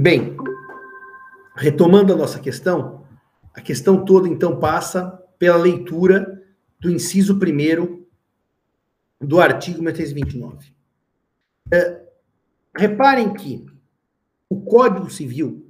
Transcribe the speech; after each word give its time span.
Bem, 0.00 0.36
retomando 1.56 2.12
a 2.12 2.16
nossa 2.16 2.38
questão, 2.38 3.04
a 3.52 3.60
questão 3.60 4.04
toda 4.04 4.28
então 4.28 4.60
passa 4.60 5.10
pela 5.40 5.56
leitura 5.56 6.40
do 6.78 6.88
inciso 6.88 7.36
primeiro 7.36 8.08
do 9.20 9.40
artigo 9.40 9.82
1329. 9.82 10.72
É, 11.74 12.06
reparem 12.76 13.34
que 13.34 13.66
o 14.48 14.60
Código 14.60 15.10
Civil 15.10 15.68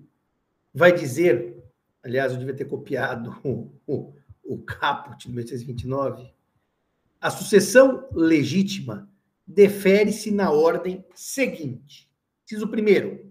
vai 0.74 0.92
dizer, 0.92 1.64
aliás, 2.02 2.30
eu 2.30 2.38
devia 2.38 2.54
ter 2.54 2.66
copiado 2.66 3.34
o, 3.42 3.72
o, 3.86 4.12
o 4.45 4.58
caput 4.58 5.26
de 5.26 5.29
1829, 5.29 6.34
a 7.18 7.30
sucessão 7.30 8.06
legítima 8.12 9.08
defere-se 9.46 10.30
na 10.30 10.50
ordem 10.50 11.02
seguinte. 11.14 12.10
Inciso 12.45 12.68
primeiro, 12.68 13.27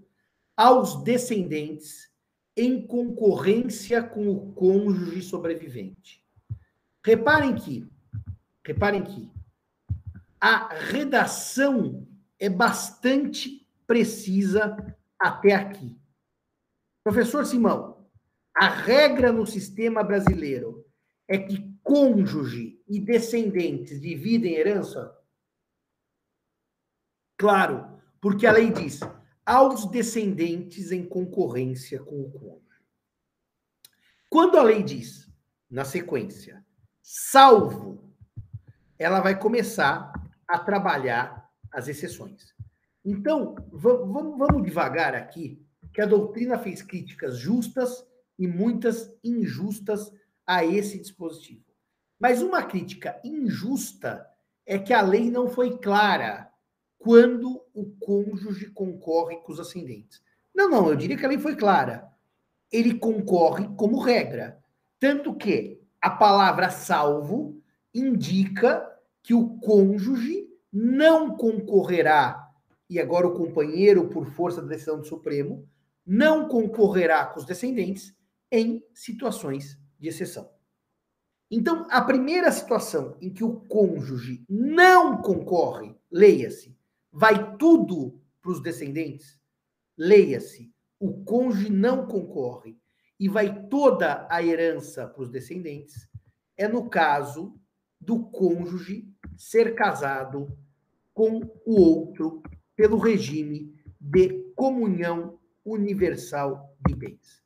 aos 0.58 1.04
descendentes 1.04 2.12
em 2.56 2.86
concorrência 2.86 4.02
com 4.02 4.32
o 4.32 4.52
cônjuge 4.54 5.22
sobrevivente. 5.22 6.26
Reparem 7.06 7.54
que, 7.54 7.88
reparem 8.66 9.04
que 9.04 9.32
a 10.42 10.74
redação 10.74 12.08
é 12.40 12.50
bastante 12.50 13.66
precisa 13.86 14.76
até 15.20 15.54
aqui. 15.54 15.96
Professor 17.04 17.46
Simão, 17.46 18.06
a 18.54 18.68
regra 18.68 19.32
no 19.32 19.46
sistema 19.46 20.04
brasileiro 20.04 20.86
é 21.28 21.38
que 21.38 21.72
cônjuge 21.84 22.82
e 22.88 23.00
descendentes 23.00 24.02
dividem 24.02 24.56
herança? 24.56 25.16
Claro, 27.38 28.02
porque 28.20 28.48
a 28.48 28.52
lei 28.52 28.72
diz 28.72 29.00
aos 29.48 29.86
descendentes 29.86 30.92
em 30.92 31.06
concorrência 31.08 32.02
com 32.02 32.22
o 32.22 32.30
cônjuge. 32.30 32.84
Quando 34.30 34.58
a 34.58 34.62
lei 34.62 34.84
diz, 34.84 35.32
na 35.72 35.86
sequência, 35.86 36.66
salvo, 37.02 38.14
ela 39.00 39.22
vai 39.22 39.40
começar 39.40 40.12
a 40.46 40.60
trabalhar 40.60 41.50
as 41.72 41.88
exceções. 41.88 42.54
Então, 43.06 43.56
vamos, 43.72 44.38
vamos 44.38 44.64
devagar 44.64 45.16
aqui, 45.16 45.66
que 45.94 46.02
a 46.02 46.06
doutrina 46.06 46.60
fez 46.60 46.82
críticas 46.82 47.38
justas 47.38 48.06
e 48.38 48.46
muitas 48.46 49.10
injustas 49.24 50.12
a 50.46 50.66
esse 50.66 51.00
dispositivo. 51.00 51.64
Mas 52.20 52.42
uma 52.42 52.64
crítica 52.64 53.18
injusta 53.24 54.28
é 54.66 54.78
que 54.78 54.94
a 54.94 55.02
lei 55.02 55.32
não 55.32 55.48
foi 55.48 55.78
clara 55.78 56.47
quando 57.08 57.64
o 57.74 57.86
cônjuge 58.02 58.66
concorre 58.72 59.38
com 59.38 59.54
os 59.54 59.62
ascendentes. 59.62 60.22
Não, 60.54 60.70
não, 60.70 60.90
eu 60.90 60.96
diria 60.98 61.16
que 61.16 61.26
a 61.26 61.30
lei 61.30 61.38
foi 61.38 61.56
clara. 61.56 62.06
Ele 62.70 62.96
concorre 62.96 63.66
como 63.78 64.02
regra. 64.02 64.62
Tanto 65.00 65.34
que 65.34 65.82
a 66.02 66.10
palavra 66.10 66.70
salvo 66.70 67.64
indica 67.94 68.86
que 69.24 69.34
o 69.34 69.58
cônjuge 69.60 70.50
não 70.70 71.38
concorrerá 71.38 72.46
e 72.90 73.00
agora 73.00 73.26
o 73.26 73.36
companheiro, 73.36 74.10
por 74.10 74.26
força 74.26 74.62
da 74.62 74.68
decisão 74.68 75.00
do 75.00 75.08
Supremo, 75.08 75.66
não 76.06 76.50
concorrerá 76.50 77.26
com 77.28 77.40
os 77.40 77.46
descendentes 77.46 78.14
em 78.52 78.84
situações 78.94 79.80
de 79.98 80.10
exceção. 80.10 80.50
Então, 81.50 81.88
a 81.90 82.02
primeira 82.02 82.52
situação 82.52 83.16
em 83.22 83.30
que 83.30 83.46
o 83.46 83.62
cônjuge 83.62 84.44
não 84.50 85.22
concorre, 85.22 85.96
leia-se, 86.12 86.77
vai 87.12 87.58
tudo 87.58 88.20
para 88.42 88.52
os 88.52 88.62
descendentes, 88.62 89.40
leia-se, 89.98 90.72
o 91.00 91.24
cônjuge 91.24 91.70
não 91.70 92.06
concorre 92.08 92.78
e 93.20 93.28
vai 93.28 93.68
toda 93.68 94.28
a 94.30 94.44
herança 94.44 95.08
para 95.08 95.24
os 95.24 95.30
descendentes, 95.30 96.08
é 96.56 96.68
no 96.68 96.90
caso 96.90 97.60
do 98.00 98.26
cônjuge 98.30 99.08
ser 99.36 99.76
casado 99.76 100.56
com 101.14 101.42
o 101.66 101.82
outro 101.82 102.42
pelo 102.76 102.98
regime 102.98 103.76
de 104.00 104.52
comunhão 104.56 105.40
universal 105.66 106.76
de 106.88 106.96
bens. 106.96 107.44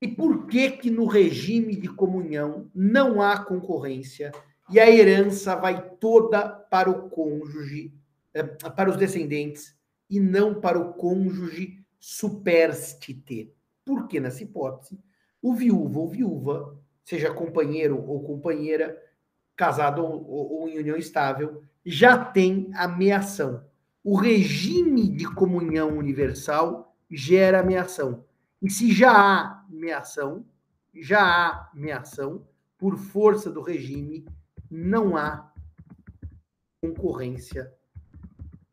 E 0.00 0.08
por 0.08 0.46
que 0.46 0.72
que 0.72 0.90
no 0.90 1.06
regime 1.06 1.74
de 1.74 1.88
comunhão 1.88 2.70
não 2.74 3.22
há 3.22 3.38
concorrência 3.38 4.30
e 4.70 4.78
a 4.78 4.90
herança 4.90 5.54
vai 5.56 5.90
toda 5.96 6.48
para 6.48 6.90
o 6.90 7.08
cônjuge, 7.08 7.94
para 8.74 8.90
os 8.90 8.96
descendentes 8.96 9.76
e 10.08 10.20
não 10.20 10.60
para 10.60 10.78
o 10.78 10.94
cônjuge 10.94 11.84
superstite? 11.98 13.52
Porque 13.84 14.20
nessa 14.20 14.42
hipótese, 14.42 14.98
o 15.40 15.54
viúvo 15.54 16.00
ou 16.00 16.08
viúva, 16.08 16.78
seja 17.04 17.32
companheiro 17.32 18.02
ou 18.06 18.22
companheira, 18.22 19.00
casado 19.54 20.02
ou, 20.02 20.28
ou, 20.28 20.52
ou 20.60 20.68
em 20.68 20.78
união 20.78 20.96
estável, 20.96 21.62
já 21.84 22.22
tem 22.24 22.70
ameação 22.74 23.64
o 24.08 24.14
regime 24.14 25.08
de 25.08 25.28
comunhão 25.28 25.98
universal 25.98 26.96
gera 27.10 27.58
ameação. 27.58 28.24
E 28.62 28.70
se 28.70 28.92
já 28.92 29.10
há 29.10 29.64
ameação, 29.68 30.46
já 30.94 31.20
há 31.20 31.70
ameação, 31.74 32.46
por 32.78 32.96
força 32.96 33.50
do 33.50 33.60
regime, 33.60 34.24
não 34.70 35.16
há 35.16 35.52
concorrência 36.80 37.74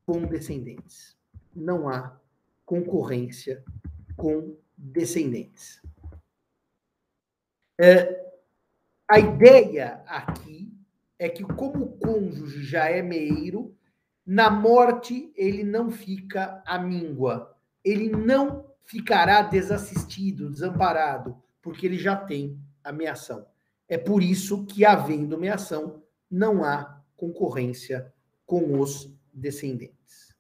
com 0.06 0.26
descendentes. 0.26 1.18
Não 1.56 1.88
há 1.88 2.20
concorrência 2.66 3.64
com 4.16 4.56
descendentes. 4.78 5.82
É, 7.80 8.24
a 9.08 9.20
ideia 9.20 10.04
aqui 10.08 10.74
é 11.20 11.30
que, 11.30 11.44
como 11.44 11.86
o 11.86 11.98
cônjuge 11.98 12.64
já 12.64 12.90
é 12.90 13.02
meiro, 13.02 13.76
na 14.26 14.50
morte, 14.50 15.32
ele 15.36 15.64
não 15.64 15.92
fica 15.92 16.62
amíngua. 16.66 17.56
Ele 17.84 18.10
não 18.10 18.66
ficará 18.84 19.42
desassistido, 19.42 20.50
desamparado, 20.50 21.42
porque 21.62 21.86
ele 21.86 21.98
já 21.98 22.16
tem 22.16 22.60
ameação. 22.84 23.46
É 23.88 23.98
por 23.98 24.24
isso 24.24 24.66
que, 24.66 24.86
havendo 24.86 25.36
ameação, 25.36 26.02
não 26.30 26.64
há 26.64 27.02
concorrência 27.16 28.14
com 28.46 28.80
os 28.80 29.14
descendentes. 29.34 30.36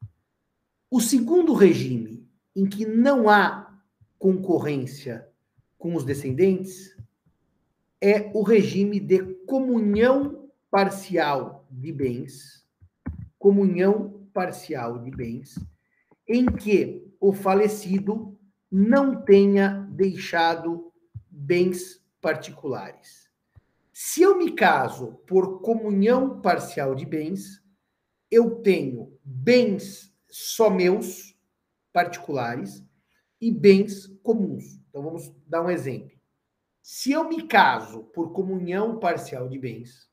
O 0.89 1.01
segundo 1.01 1.53
regime, 1.53 2.27
em 2.55 2.65
que 2.65 2.85
não 2.85 3.29
há 3.29 3.81
concorrência 4.19 5.27
com 5.77 5.95
os 5.95 6.05
descendentes, 6.05 6.95
é 7.99 8.31
o 8.33 8.43
regime 8.43 8.99
de 8.99 9.23
comunhão 9.45 10.49
parcial 10.69 11.67
de 11.71 11.91
bens 11.91 12.63
comunhão 13.43 14.25
parcial 14.33 14.99
de 14.99 15.11
bens, 15.11 15.59
em 16.25 16.45
que 16.45 17.13
o 17.19 17.33
falecido 17.33 18.39
não 18.71 19.21
tenha 19.21 19.85
deixado 19.91 20.93
bens 21.29 22.01
particulares. 22.21 23.29
Se 23.91 24.21
eu 24.21 24.37
me 24.37 24.53
caso 24.53 25.19
por 25.27 25.59
comunhão 25.59 26.39
parcial 26.39 26.95
de 26.95 27.05
bens, 27.05 27.61
eu 28.33 28.55
tenho 28.61 29.15
bens 29.23 30.11
só 30.27 30.69
meus, 30.69 31.37
particulares, 31.91 32.83
e 33.39 33.51
bens 33.51 34.07
comuns. 34.23 34.79
Então 34.89 35.03
vamos 35.03 35.31
dar 35.45 35.61
um 35.61 35.69
exemplo. 35.69 36.17
Se 36.81 37.11
eu 37.11 37.29
me 37.29 37.47
caso 37.47 38.05
por 38.05 38.31
comunhão 38.31 38.97
parcial 38.97 39.47
de 39.47 39.59
bens, 39.59 40.09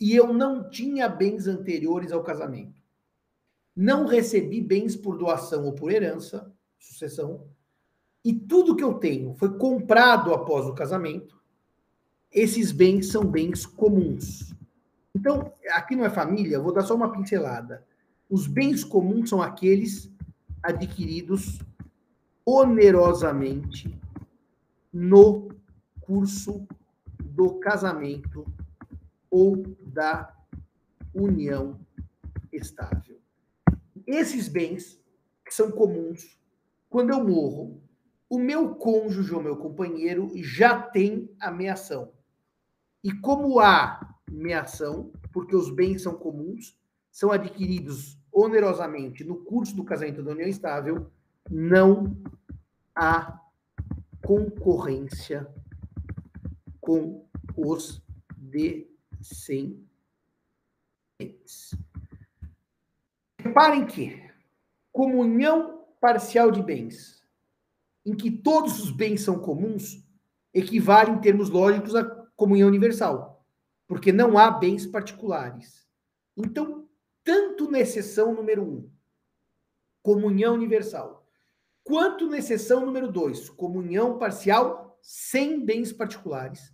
e 0.00 0.14
eu 0.14 0.32
não 0.32 0.70
tinha 0.70 1.08
bens 1.08 1.46
anteriores 1.46 2.10
ao 2.10 2.22
casamento. 2.22 2.82
Não 3.76 4.06
recebi 4.06 4.60
bens 4.60 4.96
por 4.96 5.18
doação 5.18 5.64
ou 5.66 5.74
por 5.74 5.92
herança, 5.92 6.52
sucessão, 6.78 7.46
e 8.24 8.32
tudo 8.32 8.76
que 8.76 8.84
eu 8.84 8.94
tenho 8.94 9.34
foi 9.34 9.58
comprado 9.58 10.32
após 10.32 10.66
o 10.66 10.74
casamento. 10.74 11.38
Esses 12.32 12.72
bens 12.72 13.10
são 13.10 13.24
bens 13.24 13.66
comuns. 13.66 14.53
Então, 15.14 15.52
aqui 15.70 15.94
não 15.94 16.04
é 16.04 16.10
família, 16.10 16.60
vou 16.60 16.72
dar 16.72 16.82
só 16.82 16.94
uma 16.94 17.12
pincelada. 17.12 17.86
Os 18.28 18.46
bens 18.46 18.82
comuns 18.82 19.30
são 19.30 19.40
aqueles 19.40 20.12
adquiridos 20.62 21.60
onerosamente 22.44 23.96
no 24.92 25.48
curso 26.00 26.66
do 27.22 27.58
casamento 27.58 28.44
ou 29.30 29.62
da 29.80 30.34
união 31.14 31.80
estável. 32.52 33.18
Esses 34.06 34.48
bens 34.48 35.00
que 35.44 35.54
são 35.54 35.70
comuns, 35.70 36.38
quando 36.88 37.10
eu 37.10 37.24
morro, 37.24 37.82
o 38.28 38.38
meu 38.38 38.74
cônjuge 38.74 39.34
ou 39.34 39.42
meu 39.42 39.56
companheiro 39.56 40.30
já 40.36 40.80
tem 40.80 41.30
a 41.40 41.50
meação. 41.50 42.12
E 43.02 43.12
como 43.12 43.60
há 43.60 44.13
meação, 44.30 45.12
porque 45.32 45.54
os 45.54 45.70
bens 45.70 46.02
são 46.02 46.14
comuns, 46.14 46.78
são 47.10 47.30
adquiridos 47.30 48.18
onerosamente 48.32 49.22
no 49.22 49.36
curso 49.36 49.76
do 49.76 49.84
casamento 49.84 50.22
da 50.22 50.32
união 50.32 50.48
estável, 50.48 51.10
não 51.50 52.16
há 52.94 53.40
concorrência 54.22 55.46
com 56.80 57.26
os 57.56 58.02
descendentes. 58.36 59.84
Reparem 63.38 63.86
que 63.86 64.22
comunhão 64.92 65.84
parcial 66.00 66.50
de 66.50 66.62
bens, 66.62 67.22
em 68.04 68.14
que 68.14 68.30
todos 68.30 68.82
os 68.82 68.90
bens 68.90 69.22
são 69.22 69.38
comuns, 69.38 70.04
equivale 70.52 71.10
em 71.10 71.20
termos 71.20 71.48
lógicos 71.50 71.94
à 71.94 72.04
comunhão 72.36 72.68
universal, 72.68 73.33
porque 73.86 74.12
não 74.12 74.38
há 74.38 74.50
bens 74.50 74.86
particulares. 74.86 75.86
Então, 76.36 76.88
tanto 77.22 77.70
na 77.70 77.80
exceção 77.80 78.34
número 78.34 78.62
um, 78.62 78.90
comunhão 80.02 80.54
universal, 80.54 81.26
quanto 81.82 82.28
na 82.28 82.38
exceção 82.38 82.84
número 82.84 83.10
dois, 83.10 83.48
comunhão 83.48 84.18
parcial 84.18 84.98
sem 85.02 85.64
bens 85.64 85.92
particulares, 85.92 86.72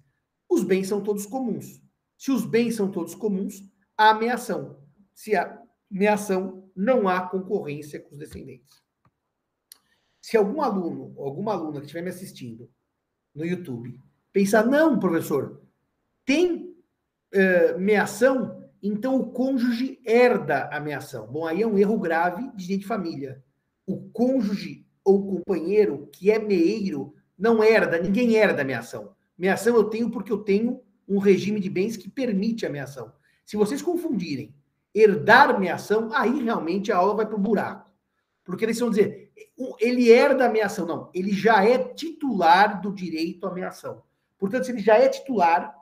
os 0.49 0.65
bens 0.65 0.89
são 0.89 1.03
todos 1.03 1.27
comuns. 1.27 1.81
Se 2.17 2.31
os 2.31 2.45
bens 2.45 2.75
são 2.75 2.91
todos 2.91 3.15
comuns, 3.15 3.63
há 3.97 4.11
ameação. 4.11 4.83
Se 5.15 5.37
há 5.37 5.61
ameação, 5.91 6.71
não 6.75 7.09
há 7.09 7.29
concorrência 7.29 8.01
com 8.01 8.13
os 8.13 8.19
descendentes. 8.19 8.83
Se 10.21 10.37
algum 10.37 10.61
aluno 10.61 11.13
ou 11.17 11.27
alguma 11.27 11.53
aluna 11.53 11.81
que 11.81 11.87
estiver 11.87 12.03
me 12.03 12.11
assistindo 12.11 12.71
no 13.35 13.45
YouTube 13.45 13.99
pensar, 14.33 14.67
não, 14.67 14.99
professor, 14.99 15.63
tem 16.25 16.70
meação, 17.79 18.65
então 18.83 19.17
o 19.17 19.31
cônjuge 19.31 20.01
herda 20.05 20.69
a 20.73 20.81
meação. 20.81 21.27
Bom, 21.27 21.47
aí 21.47 21.63
é 21.63 21.67
um 21.67 21.79
erro 21.79 21.99
grave 21.99 22.51
de 22.55 22.65
gente 22.65 22.81
de 22.81 22.87
família. 22.87 23.43
O 23.87 24.11
cônjuge 24.11 24.87
ou 25.05 25.27
companheiro 25.27 26.09
que 26.13 26.31
é 26.31 26.39
meeiro 26.39 27.15
não 27.39 27.63
herda, 27.63 27.99
ninguém 27.99 28.35
herda 28.35 28.63
a 28.63 28.65
meação. 28.65 29.15
Meação 29.37 29.75
eu 29.75 29.85
tenho 29.85 30.11
porque 30.11 30.31
eu 30.31 30.39
tenho 30.39 30.83
um 31.09 31.19
regime 31.19 31.59
de 31.59 31.71
bens 31.71 31.97
que 31.97 32.09
permite 32.09 32.67
a 32.67 32.71
meação. 32.71 33.13
Se 33.45 33.57
vocês 33.57 33.83
confundirem 33.83 34.55
herdar 34.95 35.59
meação, 35.59 36.11
aí 36.13 36.43
realmente 36.43 36.93
a 36.93 36.97
aula 36.97 37.17
vai 37.17 37.27
para 37.27 37.37
o 37.37 37.41
buraco. 37.41 37.91
Porque 38.45 38.65
eles 38.65 38.79
vão 38.79 38.91
dizer, 38.91 39.33
ele 39.79 40.11
herda 40.11 40.47
a 40.47 40.51
meação. 40.51 40.87
Não, 40.87 41.11
ele 41.15 41.33
já 41.33 41.65
é 41.65 41.79
titular 41.79 42.81
do 42.81 42.93
direito 42.93 43.47
à 43.47 43.53
meação. 43.53 44.03
Portanto, 44.39 44.65
se 44.65 44.73
ele 44.73 44.81
já 44.81 44.97
é 44.97 45.09
titular 45.09 45.75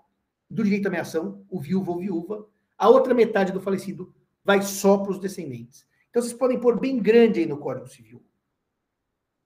do 0.50 0.64
direito 0.64 0.88
à 0.88 0.90
meação, 0.90 1.44
o 1.48 1.60
viúvo 1.60 1.92
ou 1.92 1.98
viúva, 1.98 2.46
a 2.76 2.88
outra 2.88 3.14
metade 3.14 3.52
do 3.52 3.60
falecido 3.60 4.14
vai 4.44 4.62
só 4.62 4.98
para 4.98 5.10
os 5.10 5.18
descendentes. 5.18 5.86
Então, 6.08 6.22
vocês 6.22 6.34
podem 6.34 6.58
pôr 6.58 6.78
bem 6.78 6.98
grande 6.98 7.40
aí 7.40 7.46
no 7.46 7.58
Código 7.58 7.88
Civil. 7.88 8.24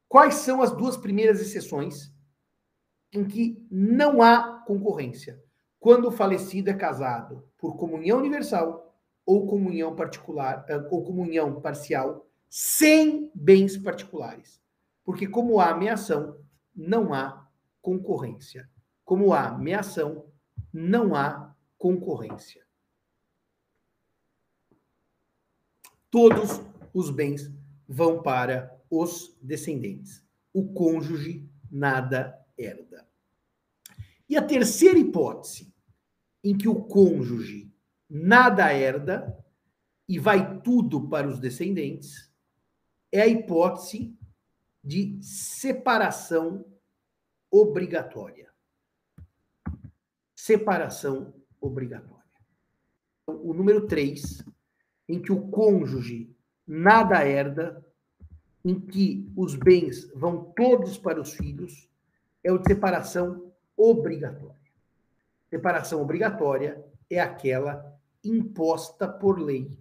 Quais 0.09 0.35
são 0.35 0.63
as 0.63 0.71
duas 0.71 0.97
primeiras 0.97 1.41
exceções 1.41 2.13
em 3.13 3.25
que 3.25 3.67
não 3.71 4.23
há 4.23 4.63
concorrência? 4.67 5.43
Quando 5.81 6.09
o 6.09 6.13
falecido 6.13 6.71
é 6.71 6.75
casado 6.75 7.49
por 7.59 7.77
comunhão 7.77 8.19
universal 8.19 8.95
ou 9.25 9.47
comunhão 9.47 9.97
particular, 9.97 10.65
eh, 10.69 10.77
ou 10.91 11.03
comunhão 11.03 11.61
parcial, 11.61 12.27
sem 12.49 13.31
bens 13.35 13.77
particulares. 13.79 14.61
Porque 15.05 15.27
como 15.27 15.59
há 15.59 15.71
ameação, 15.71 16.37
não 16.75 17.13
há 17.15 17.49
concorrência. 17.81 18.69
Como 19.05 19.33
há 19.33 19.49
ameação, 19.49 20.27
não 20.73 21.15
há 21.15 21.55
concorrência. 21.79 22.65
Todos 26.11 26.61
os 26.93 27.11
bens 27.11 27.51
vão 27.89 28.23
para 28.23 28.79
os 28.91 29.37
descendentes. 29.41 30.25
O 30.53 30.73
cônjuge 30.73 31.49
nada 31.71 32.39
herda. 32.57 33.09
E 34.29 34.37
a 34.37 34.43
terceira 34.43 34.99
hipótese, 34.99 35.75
em 36.45 36.57
que 36.57 36.69
o 36.69 36.85
cônjuge 36.85 37.73
nada 38.09 38.73
herda 38.73 39.39
e 40.07 40.19
vai 40.19 40.61
tudo 40.61 41.09
para 41.09 41.27
os 41.27 41.39
descendentes, 41.39 42.31
é 43.11 43.23
a 43.23 43.27
hipótese 43.27 44.15
de 44.85 45.19
separação 45.23 46.65
obrigatória. 47.51 48.52
Separação 50.45 51.33
obrigatória. 51.61 52.21
Então, 53.23 53.41
o 53.45 53.55
número 53.55 53.87
3, 53.87 54.45
em 55.09 55.23
que 55.23 55.31
o 55.31 55.47
cônjuge 55.47 56.35
nada 56.67 57.25
herda, 57.25 57.81
em 58.65 58.81
que 58.81 59.31
os 59.37 59.55
bens 59.55 60.11
vão 60.17 60.53
todos 60.57 60.99
para 60.99 61.21
os 61.21 61.33
filhos, 61.33 61.89
é 62.43 62.51
o 62.51 62.59
de 62.59 62.67
separação 62.67 63.53
obrigatória. 63.77 64.57
Separação 65.49 66.03
obrigatória 66.03 66.85
é 67.09 67.21
aquela 67.21 67.97
imposta 68.25 69.07
por 69.07 69.39
lei, 69.39 69.79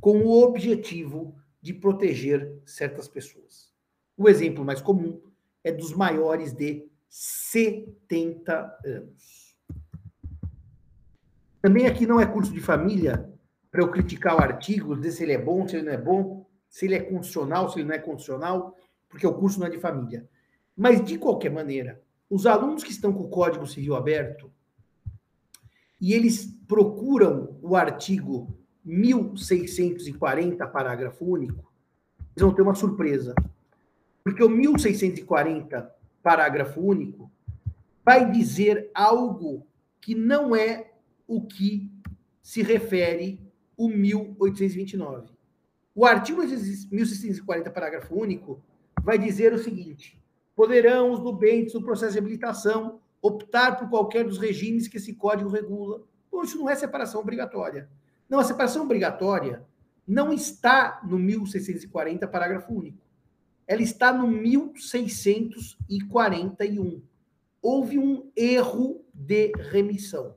com 0.00 0.22
o 0.22 0.42
objetivo 0.42 1.36
de 1.60 1.74
proteger 1.74 2.62
certas 2.64 3.08
pessoas. 3.08 3.70
O 4.16 4.26
exemplo 4.26 4.64
mais 4.64 4.80
comum 4.80 5.20
é 5.62 5.70
dos 5.70 5.92
maiores 5.92 6.54
de 6.54 6.90
70 7.10 8.80
anos. 8.86 9.41
Também 11.62 11.86
aqui 11.86 12.06
não 12.06 12.20
é 12.20 12.26
curso 12.26 12.52
de 12.52 12.60
família 12.60 13.32
para 13.70 13.80
eu 13.80 13.88
criticar 13.88 14.36
o 14.36 14.42
artigo, 14.42 14.96
dizer 14.96 15.12
se 15.12 15.22
ele 15.22 15.32
é 15.32 15.38
bom, 15.38 15.66
se 15.66 15.76
ele 15.76 15.86
não 15.86 15.92
é 15.92 15.96
bom, 15.96 16.44
se 16.68 16.86
ele 16.86 16.96
é 16.96 17.00
constitucional, 17.00 17.70
se 17.70 17.78
ele 17.78 17.88
não 17.88 17.94
é 17.94 17.98
constitucional, 17.98 18.76
porque 19.08 19.26
o 19.26 19.32
curso 19.32 19.60
não 19.60 19.68
é 19.68 19.70
de 19.70 19.78
família. 19.78 20.28
Mas, 20.76 21.02
de 21.04 21.16
qualquer 21.16 21.50
maneira, 21.50 22.02
os 22.28 22.46
alunos 22.46 22.82
que 22.82 22.90
estão 22.90 23.12
com 23.12 23.24
o 23.24 23.28
Código 23.28 23.66
Civil 23.66 23.94
aberto 23.94 24.50
e 26.00 26.12
eles 26.14 26.46
procuram 26.66 27.56
o 27.62 27.76
artigo 27.76 28.58
1640, 28.84 30.66
parágrafo 30.66 31.24
único, 31.24 31.72
eles 32.34 32.42
vão 32.42 32.52
ter 32.52 32.62
uma 32.62 32.74
surpresa. 32.74 33.34
Porque 34.24 34.42
o 34.42 34.48
1640, 34.48 35.94
parágrafo 36.22 36.80
único, 36.80 37.30
vai 38.04 38.30
dizer 38.30 38.90
algo 38.94 39.66
que 40.00 40.14
não 40.14 40.56
é 40.56 40.91
o 41.26 41.46
que 41.46 41.90
se 42.42 42.62
refere 42.62 43.40
o 43.76 43.88
1829. 43.88 45.30
O 45.94 46.06
artigo 46.06 46.42
1640, 46.42 47.70
parágrafo 47.70 48.14
único, 48.14 48.62
vai 49.02 49.18
dizer 49.18 49.52
o 49.52 49.58
seguinte: 49.58 50.18
poderão 50.54 51.12
os 51.12 51.20
nubentes 51.20 51.74
no 51.74 51.82
processo 51.82 52.12
de 52.12 52.18
habilitação 52.18 53.00
optar 53.20 53.78
por 53.78 53.88
qualquer 53.88 54.24
dos 54.24 54.38
regimes 54.38 54.88
que 54.88 54.96
esse 54.96 55.14
código 55.14 55.50
regula. 55.50 56.02
Bom, 56.30 56.42
isso 56.42 56.58
não 56.58 56.68
é 56.68 56.74
separação 56.74 57.20
obrigatória. 57.20 57.88
Não, 58.28 58.38
a 58.38 58.44
separação 58.44 58.84
obrigatória 58.84 59.64
não 60.06 60.32
está 60.32 61.00
no 61.04 61.18
1640, 61.18 62.26
parágrafo 62.26 62.72
único. 62.72 63.02
Ela 63.66 63.82
está 63.82 64.12
no 64.12 64.26
1641. 64.26 67.02
Houve 67.60 67.98
um 67.98 68.30
erro 68.34 69.04
de 69.14 69.52
remissão. 69.70 70.34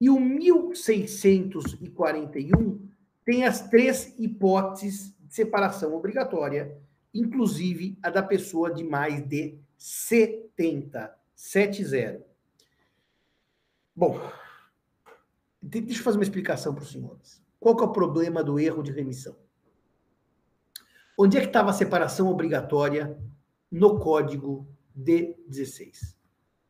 E 0.00 0.08
o 0.08 0.18
1641 0.18 2.88
tem 3.24 3.44
as 3.44 3.68
três 3.68 4.14
hipóteses 4.18 5.14
de 5.20 5.34
separação 5.34 5.94
obrigatória, 5.94 6.76
inclusive 7.12 7.98
a 8.02 8.08
da 8.08 8.22
pessoa 8.22 8.72
de 8.72 8.82
mais 8.82 9.20
de 9.28 9.58
70, 9.76 11.14
70. 11.34 12.24
Bom, 13.94 14.18
deixa 15.60 16.00
eu 16.00 16.04
fazer 16.04 16.16
uma 16.16 16.24
explicação 16.24 16.74
para 16.74 16.82
os 16.82 16.90
senhores. 16.90 17.44
Qual 17.58 17.76
que 17.76 17.82
é 17.82 17.86
o 17.86 17.92
problema 17.92 18.42
do 18.42 18.58
erro 18.58 18.82
de 18.82 18.90
remissão? 18.90 19.36
Onde 21.18 21.36
é 21.36 21.42
que 21.42 21.48
estava 21.48 21.68
a 21.68 21.74
separação 21.74 22.28
obrigatória 22.28 23.18
no 23.70 23.98
Código 23.98 24.66
D16? 24.98 26.16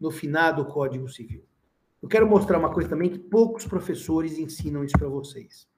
No 0.00 0.10
finado 0.10 0.64
Código 0.64 1.08
Civil. 1.08 1.48
Eu 2.02 2.08
quero 2.08 2.28
mostrar 2.28 2.58
uma 2.58 2.72
coisa 2.72 2.88
também 2.88 3.10
que 3.10 3.18
poucos 3.18 3.66
professores 3.66 4.38
ensinam 4.38 4.82
isso 4.82 4.98
para 4.98 5.08
vocês. 5.08 5.68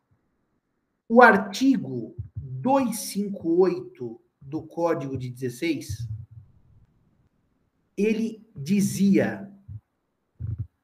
O 1.09 1.21
artigo 1.21 2.15
258 2.37 4.21
do 4.41 4.63
Código 4.63 5.19
de 5.19 5.29
16, 5.29 6.09
ele 7.97 8.47
dizia 8.55 9.51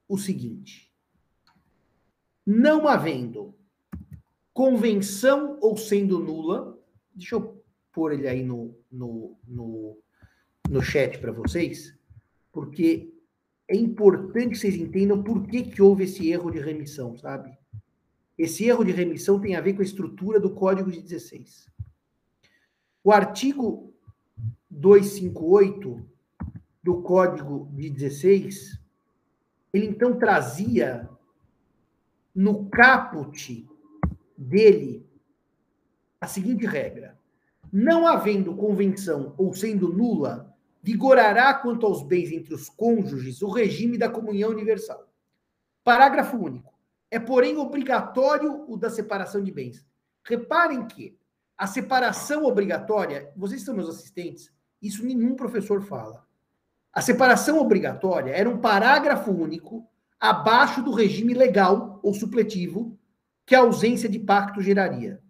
o 0.08 0.18
seguinte: 0.18 0.92
não 2.44 2.88
havendo 2.88 3.54
convenção 4.52 5.56
ou 5.60 5.76
sendo 5.76 6.18
nula, 6.18 6.76
deixa 7.14 7.36
eu 7.36 7.62
pôr 7.92 8.12
ele 8.12 8.26
aí 8.26 8.42
no, 8.42 8.76
no, 8.90 9.38
no, 9.46 9.98
no 10.68 10.82
chat 10.82 11.18
para 11.18 11.30
vocês, 11.30 11.96
porque 12.52 13.17
é 13.68 13.76
importante 13.76 14.50
que 14.50 14.58
vocês 14.58 14.74
entendam 14.74 15.22
por 15.22 15.46
que, 15.46 15.62
que 15.62 15.82
houve 15.82 16.04
esse 16.04 16.30
erro 16.30 16.50
de 16.50 16.58
remissão, 16.58 17.16
sabe? 17.18 17.56
Esse 18.36 18.64
erro 18.64 18.82
de 18.82 18.92
remissão 18.92 19.38
tem 19.38 19.54
a 19.54 19.60
ver 19.60 19.74
com 19.74 19.82
a 19.82 19.84
estrutura 19.84 20.40
do 20.40 20.54
Código 20.54 20.90
de 20.90 21.02
16. 21.02 21.70
O 23.04 23.12
artigo 23.12 23.92
258 24.70 26.08
do 26.82 27.02
Código 27.02 27.70
de 27.74 27.90
16, 27.90 28.80
ele 29.72 29.86
então 29.86 30.18
trazia 30.18 31.08
no 32.34 32.70
caput 32.70 33.68
dele 34.36 35.06
a 36.20 36.26
seguinte 36.26 36.64
regra: 36.64 37.18
não 37.70 38.06
havendo 38.06 38.56
convenção 38.56 39.34
ou 39.36 39.52
sendo 39.52 39.92
nula, 39.92 40.47
vigorará 40.82 41.54
quanto 41.54 41.86
aos 41.86 42.02
bens 42.02 42.30
entre 42.32 42.54
os 42.54 42.68
cônjuges 42.68 43.42
o 43.42 43.48
regime 43.48 43.98
da 43.98 44.08
comunhão 44.08 44.50
universal. 44.50 45.08
Parágrafo 45.84 46.36
único. 46.36 46.72
É, 47.10 47.18
porém, 47.18 47.56
obrigatório 47.56 48.64
o 48.68 48.76
da 48.76 48.90
separação 48.90 49.42
de 49.42 49.50
bens. 49.50 49.86
Reparem 50.22 50.86
que 50.86 51.16
a 51.56 51.66
separação 51.66 52.44
obrigatória, 52.44 53.32
vocês 53.36 53.62
são 53.62 53.74
meus 53.74 53.88
assistentes, 53.88 54.52
isso 54.80 55.04
nenhum 55.04 55.34
professor 55.34 55.82
fala. 55.82 56.24
A 56.92 57.00
separação 57.00 57.58
obrigatória 57.58 58.32
era 58.32 58.48
um 58.48 58.58
parágrafo 58.58 59.30
único 59.30 59.88
abaixo 60.20 60.82
do 60.82 60.92
regime 60.92 61.34
legal 61.34 62.00
ou 62.02 62.12
supletivo 62.12 62.98
que 63.46 63.54
a 63.54 63.60
ausência 63.60 64.08
de 64.08 64.18
pacto 64.18 64.60
geraria. 64.60 65.22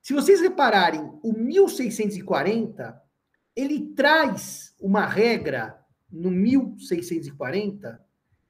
Se 0.00 0.14
vocês 0.14 0.40
repararem, 0.40 1.18
o 1.22 1.32
1640, 1.32 3.00
ele 3.56 3.94
traz 3.94 4.74
uma 4.80 5.06
regra 5.06 5.78
no 6.10 6.30
1640 6.30 8.04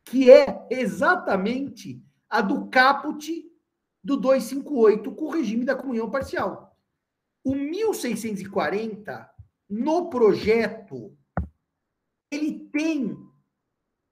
que 0.05 0.31
é 0.31 0.67
exatamente 0.71 2.03
a 2.29 2.41
do 2.41 2.69
caput 2.69 3.51
do 4.03 4.17
258 4.17 5.13
com 5.13 5.27
o 5.27 5.31
regime 5.31 5.65
da 5.65 5.75
comunhão 5.75 6.11
parcial. 6.11 6.77
O 7.45 7.55
1640 7.55 9.31
no 9.69 10.09
projeto 10.11 11.17
ele 12.31 12.69
tem 12.73 13.17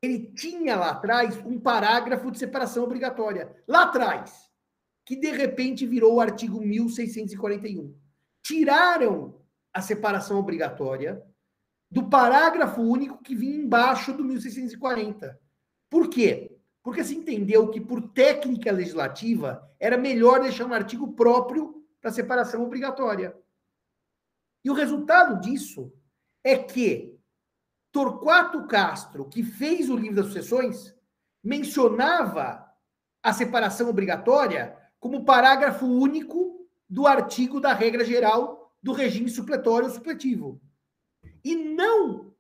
ele 0.01 0.33
tinha 0.33 0.77
lá 0.77 0.91
atrás 0.91 1.37
um 1.45 1.59
parágrafo 1.59 2.31
de 2.31 2.39
separação 2.39 2.85
obrigatória. 2.85 3.57
Lá 3.67 3.83
atrás, 3.83 4.49
que 5.05 5.17
de 5.17 5.33
repente 5.33 5.87
virou 5.87 6.15
o 6.15 6.21
artigo 6.21 6.61
1641. 6.61 7.97
Tiraram 8.43 9.38
a 9.79 9.83
separação 9.83 10.41
obrigatória 10.41 11.23
do 11.89 12.11
parágrafo 12.11 12.83
único 12.83 13.23
que 13.23 13.35
vinha 13.35 13.57
embaixo 13.57 14.13
do 14.13 14.25
1640. 14.25 15.39
Por 15.89 16.11
quê? 16.11 16.59
Porque 16.83 17.05
se 17.05 17.15
entendeu 17.15 17.71
que, 17.71 17.81
por 17.81 18.11
técnica 18.11 18.73
legislativa, 18.73 19.73
era 19.79 19.97
melhor 19.97 20.41
deixar 20.41 20.67
um 20.67 20.75
artigo 20.75 21.13
próprio 21.13 21.87
para 22.01 22.11
separação 22.11 22.65
obrigatória. 22.65 23.37
E 24.65 24.71
o 24.71 24.75
resultado 24.75 25.41
disso 25.41 25.93
é 26.43 26.59
que 26.59 27.17
Torquato 27.93 28.67
Castro, 28.67 29.29
que 29.29 29.45
fez 29.45 29.89
o 29.89 29.97
livro 29.97 30.17
das 30.17 30.27
sucessões, 30.27 30.93
mencionava 31.43 32.69
a 33.23 33.33
separação 33.33 33.89
obrigatória 33.89 34.77
como 34.99 35.25
parágrafo 35.25 35.87
único 35.87 36.69
do 36.89 37.07
artigo 37.07 37.61
da 37.61 37.73
regra 37.73 38.05
geral 38.05 38.58
do 38.89 38.95
regime 38.95 39.29
supletório 39.29 39.91
supletivo. 39.91 40.59
E 41.45 41.55
não 41.55 42.35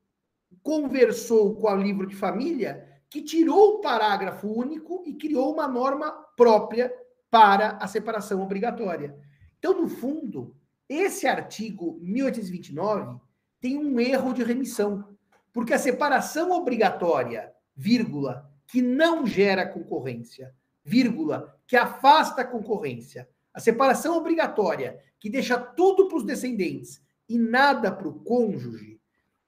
conversou 0.62 1.54
com 1.56 1.70
o 1.70 1.76
livro 1.76 2.06
de 2.06 2.16
família, 2.16 2.88
que 3.10 3.22
tirou 3.22 3.74
o 3.74 3.80
parágrafo 3.82 4.48
único 4.48 5.02
e 5.04 5.12
criou 5.12 5.52
uma 5.52 5.68
norma 5.68 6.10
própria 6.38 6.90
para 7.30 7.72
a 7.72 7.86
separação 7.86 8.40
obrigatória. 8.40 9.14
Então, 9.58 9.78
no 9.78 9.88
fundo, 9.88 10.56
esse 10.88 11.26
artigo 11.26 11.98
1829 12.00 13.20
tem 13.60 13.76
um 13.76 14.00
erro 14.00 14.32
de 14.32 14.42
remissão. 14.42 15.06
Porque 15.52 15.74
a 15.74 15.78
separação 15.78 16.50
obrigatória, 16.50 17.52
vírgula, 17.76 18.50
que 18.66 18.80
não 18.80 19.26
gera 19.26 19.68
concorrência, 19.68 20.54
vírgula, 20.82 21.54
que 21.66 21.76
afasta 21.76 22.40
a 22.40 22.46
concorrência, 22.46 23.28
a 23.58 23.60
separação 23.60 24.16
obrigatória, 24.16 25.00
que 25.18 25.28
deixa 25.28 25.58
tudo 25.58 26.06
para 26.06 26.18
os 26.18 26.24
descendentes 26.24 27.02
e 27.28 27.36
nada 27.36 27.90
para 27.90 28.06
o 28.06 28.20
cônjuge, 28.20 29.00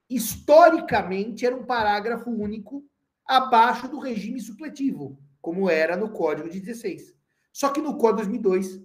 historicamente 0.09 1.45
era 1.45 1.55
um 1.55 1.63
parágrafo 1.63 2.29
único 2.29 2.83
abaixo 3.25 3.87
do 3.87 3.99
regime 3.99 4.41
supletivo, 4.41 5.17
como 5.39 5.69
era 5.69 5.95
no 5.95 6.09
Código 6.09 6.49
de 6.49 6.59
16. 6.59 7.15
Só 7.53 7.69
que 7.69 7.79
no 7.79 7.97
Código 7.97 8.27
2002, 8.27 8.81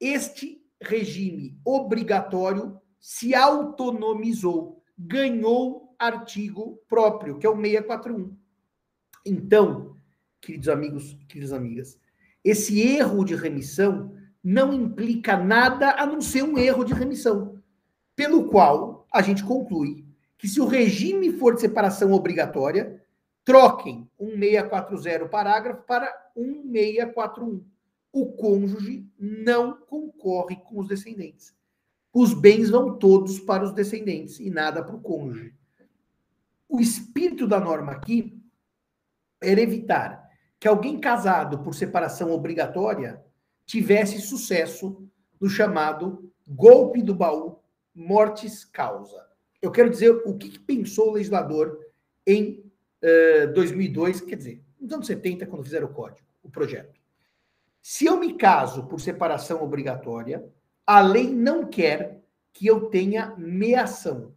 este 0.00 0.64
regime 0.80 1.60
obrigatório 1.66 2.80
se 2.98 3.34
autonomizou, 3.34 4.82
ganhou 4.96 5.94
artigo 5.98 6.82
próprio, 6.88 7.38
que 7.38 7.46
é 7.46 7.50
o 7.50 7.60
641. 7.60 8.34
Então, 9.26 9.98
queridos 10.40 10.70
amigos, 10.70 11.14
queridas 11.28 11.52
amigas, 11.52 12.00
esse 12.42 12.80
erro 12.80 13.22
de 13.22 13.36
remissão 13.36 14.16
não 14.42 14.72
implica 14.72 15.36
nada 15.36 15.92
a 15.92 16.06
não 16.06 16.20
ser 16.20 16.42
um 16.42 16.58
erro 16.58 16.84
de 16.84 16.92
remissão, 16.92 17.58
pelo 18.16 18.48
qual 18.48 19.06
a 19.12 19.22
gente 19.22 19.44
conclui 19.44 20.04
que 20.36 20.48
se 20.48 20.60
o 20.60 20.66
regime 20.66 21.32
for 21.32 21.54
de 21.54 21.60
separação 21.60 22.12
obrigatória, 22.12 23.00
troquem 23.44 24.08
1640 24.18 25.28
parágrafo 25.28 25.82
para 25.82 26.12
1641. 26.36 27.64
O 28.12 28.32
cônjuge 28.32 29.06
não 29.18 29.76
concorre 29.86 30.56
com 30.56 30.80
os 30.80 30.88
descendentes. 30.88 31.54
Os 32.12 32.34
bens 32.34 32.68
vão 32.68 32.98
todos 32.98 33.38
para 33.38 33.64
os 33.64 33.72
descendentes 33.72 34.40
e 34.40 34.50
nada 34.50 34.82
para 34.82 34.96
o 34.96 35.00
cônjuge 35.00 35.54
o 36.72 36.80
espírito 36.80 37.46
da 37.46 37.60
norma 37.60 37.92
aqui 37.92 38.42
era 39.42 39.60
evitar 39.60 40.26
que 40.58 40.66
alguém 40.66 40.98
casado 40.98 41.58
por 41.58 41.74
separação 41.74 42.30
obrigatória 42.30 43.22
tivesse 43.66 44.20
sucesso 44.20 45.08
no 45.40 45.48
chamado 45.48 46.30
golpe 46.46 47.02
do 47.02 47.14
baú, 47.14 47.58
mortis 47.94 48.64
causa. 48.64 49.26
Eu 49.60 49.70
quero 49.70 49.90
dizer 49.90 50.10
o 50.10 50.36
que, 50.36 50.50
que 50.50 50.58
pensou 50.58 51.08
o 51.08 51.12
legislador 51.12 51.78
em 52.26 52.64
uh, 53.02 53.52
2002, 53.52 54.20
quer 54.22 54.36
dizer, 54.36 54.62
nos 54.80 54.92
anos 54.92 55.06
70, 55.06 55.46
quando 55.46 55.64
fizeram 55.64 55.86
o 55.86 55.92
código, 55.92 56.26
o 56.42 56.50
projeto. 56.50 57.00
Se 57.80 58.06
eu 58.06 58.18
me 58.18 58.34
caso 58.34 58.86
por 58.86 59.00
separação 59.00 59.62
obrigatória, 59.62 60.44
a 60.86 61.00
lei 61.00 61.32
não 61.32 61.66
quer 61.66 62.22
que 62.52 62.66
eu 62.66 62.88
tenha 62.90 63.34
meação. 63.36 64.34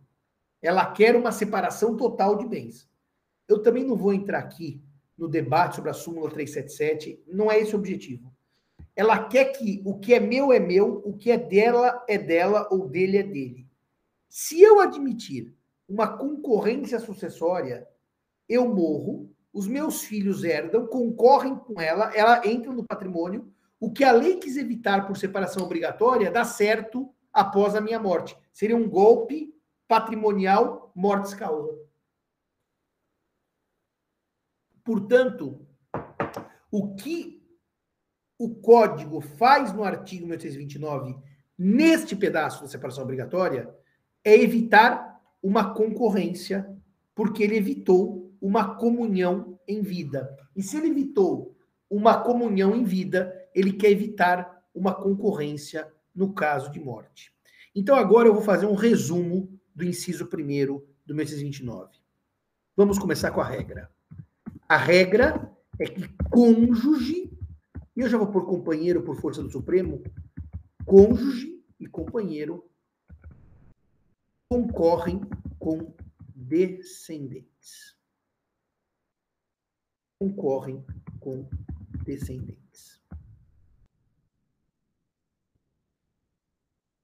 Ela 0.61 0.91
quer 0.91 1.15
uma 1.15 1.31
separação 1.31 1.95
total 1.95 2.37
de 2.37 2.47
bens. 2.47 2.89
Eu 3.47 3.61
também 3.61 3.83
não 3.83 3.95
vou 3.95 4.13
entrar 4.13 4.39
aqui 4.39 4.81
no 5.17 5.27
debate 5.27 5.75
sobre 5.75 5.91
a 5.91 5.93
súmula 5.93 6.29
377, 6.29 7.23
não 7.27 7.51
é 7.51 7.59
esse 7.59 7.75
o 7.75 7.79
objetivo. 7.79 8.34
Ela 8.95 9.27
quer 9.27 9.45
que 9.45 9.81
o 9.85 9.99
que 9.99 10.13
é 10.13 10.19
meu 10.19 10.53
é 10.53 10.59
meu, 10.59 11.01
o 11.05 11.17
que 11.17 11.29
é 11.29 11.37
dela 11.37 12.03
é 12.07 12.17
dela 12.17 12.67
ou 12.71 12.87
dele 12.87 13.17
é 13.17 13.23
dele. 13.23 13.67
Se 14.29 14.61
eu 14.61 14.79
admitir 14.79 15.53
uma 15.87 16.17
concorrência 16.17 16.99
sucessória, 16.99 17.87
eu 18.47 18.67
morro, 18.67 19.29
os 19.53 19.67
meus 19.67 20.03
filhos 20.03 20.43
herdam, 20.43 20.87
concorrem 20.87 21.55
com 21.55 21.79
ela, 21.79 22.13
ela 22.15 22.45
entra 22.45 22.71
no 22.71 22.85
patrimônio. 22.85 23.51
O 23.79 23.91
que 23.91 24.03
a 24.03 24.11
lei 24.11 24.37
quis 24.37 24.57
evitar 24.57 25.07
por 25.07 25.17
separação 25.17 25.63
obrigatória 25.63 26.31
dá 26.31 26.43
certo 26.43 27.13
após 27.31 27.75
a 27.75 27.81
minha 27.81 27.99
morte. 27.99 28.37
Seria 28.51 28.75
um 28.75 28.89
golpe 28.89 29.53
patrimonial 29.87 30.91
mortis 30.95 31.33
causa. 31.33 31.77
Portanto, 34.83 35.65
o 36.71 36.95
que 36.95 37.34
o 38.37 38.55
código 38.55 39.21
faz 39.21 39.73
no 39.73 39.83
artigo 39.83 40.27
1829, 40.27 41.15
neste 41.57 42.15
pedaço 42.15 42.61
da 42.61 42.67
separação 42.67 43.03
obrigatória, 43.03 43.73
é 44.23 44.35
evitar 44.35 45.21
uma 45.41 45.73
concorrência, 45.73 46.69
porque 47.13 47.43
ele 47.43 47.55
evitou 47.55 48.33
uma 48.41 48.75
comunhão 48.75 49.57
em 49.67 49.81
vida. 49.81 50.35
E 50.55 50.61
se 50.61 50.77
ele 50.77 50.87
evitou 50.87 51.55
uma 51.89 52.19
comunhão 52.19 52.75
em 52.75 52.83
vida, 52.83 53.33
ele 53.53 53.73
quer 53.73 53.91
evitar 53.91 54.63
uma 54.73 54.93
concorrência 54.93 55.87
no 56.13 56.33
caso 56.33 56.71
de 56.71 56.79
morte. 56.79 57.31
Então, 57.73 57.95
agora 57.95 58.27
eu 58.27 58.33
vou 58.33 58.41
fazer 58.41 58.65
um 58.65 58.75
resumo 58.75 59.49
do 59.73 59.83
inciso 59.83 60.25
1 60.25 60.81
do 61.05 61.13
1629. 61.13 61.91
Vamos 62.75 62.97
começar 62.97 63.31
com 63.31 63.41
a 63.41 63.47
regra. 63.47 63.89
A 64.67 64.77
regra 64.77 65.51
é 65.79 65.85
que 65.85 66.07
cônjuge, 66.29 67.31
e 67.95 68.01
eu 68.01 68.09
já 68.09 68.17
vou 68.17 68.27
por 68.27 68.45
companheiro 68.45 69.03
por 69.03 69.15
força 69.19 69.41
do 69.41 69.49
Supremo, 69.49 70.03
cônjuge 70.85 71.63
e 71.79 71.87
companheiro 71.87 72.69
concorrem 74.49 75.21
com 75.57 75.93
descendentes. 76.35 77.95
Concorrem 80.19 80.85
com 81.19 81.47
descendentes. 82.05 83.01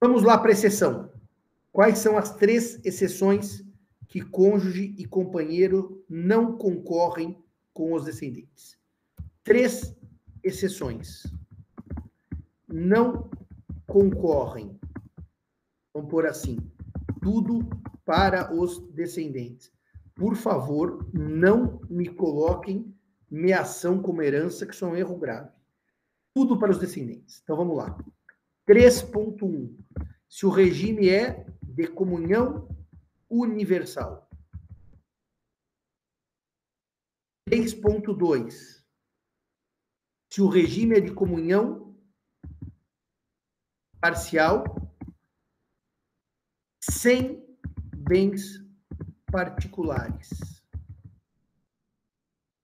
Vamos 0.00 0.22
lá 0.22 0.36
para 0.36 0.50
a 0.50 0.52
exceção. 0.52 1.12
Quais 1.70 1.98
são 1.98 2.18
as 2.18 2.34
três 2.36 2.84
exceções 2.84 3.64
que 4.08 4.20
cônjuge 4.20 4.94
e 4.98 5.06
companheiro 5.06 6.04
não 6.08 6.56
concorrem 6.58 7.42
com 7.72 7.94
os 7.94 8.04
descendentes? 8.04 8.78
Três 9.42 9.96
exceções. 10.42 11.24
Não 12.68 13.30
concorrem. 13.86 14.78
Vamos 15.94 16.10
por 16.10 16.26
assim. 16.26 16.58
Tudo 17.20 17.68
para 18.04 18.52
os 18.54 18.80
descendentes. 18.92 19.70
Por 20.14 20.36
favor, 20.36 21.08
não 21.12 21.80
me 21.88 22.08
coloquem 22.08 22.94
meação 23.30 24.00
como 24.02 24.22
herança, 24.22 24.66
que 24.66 24.74
isso 24.74 24.84
é 24.84 24.88
um 24.88 24.96
erro 24.96 25.16
grave. 25.16 25.50
Tudo 26.34 26.58
para 26.58 26.70
os 26.70 26.78
descendentes. 26.78 27.40
Então 27.42 27.56
vamos 27.56 27.76
lá. 27.76 27.96
3.1. 28.68 29.74
Se 30.28 30.46
o 30.46 30.50
regime 30.50 31.08
é 31.08 31.46
de 31.62 31.86
comunhão 31.86 32.68
universal. 33.28 34.28
3.2. 37.48 38.81
Se 40.32 40.40
o 40.40 40.48
regime 40.48 40.96
é 40.96 41.00
de 41.00 41.12
comunhão 41.12 41.94
parcial, 44.00 44.64
sem 46.80 47.44
bens 47.94 48.64
particulares. 49.30 50.30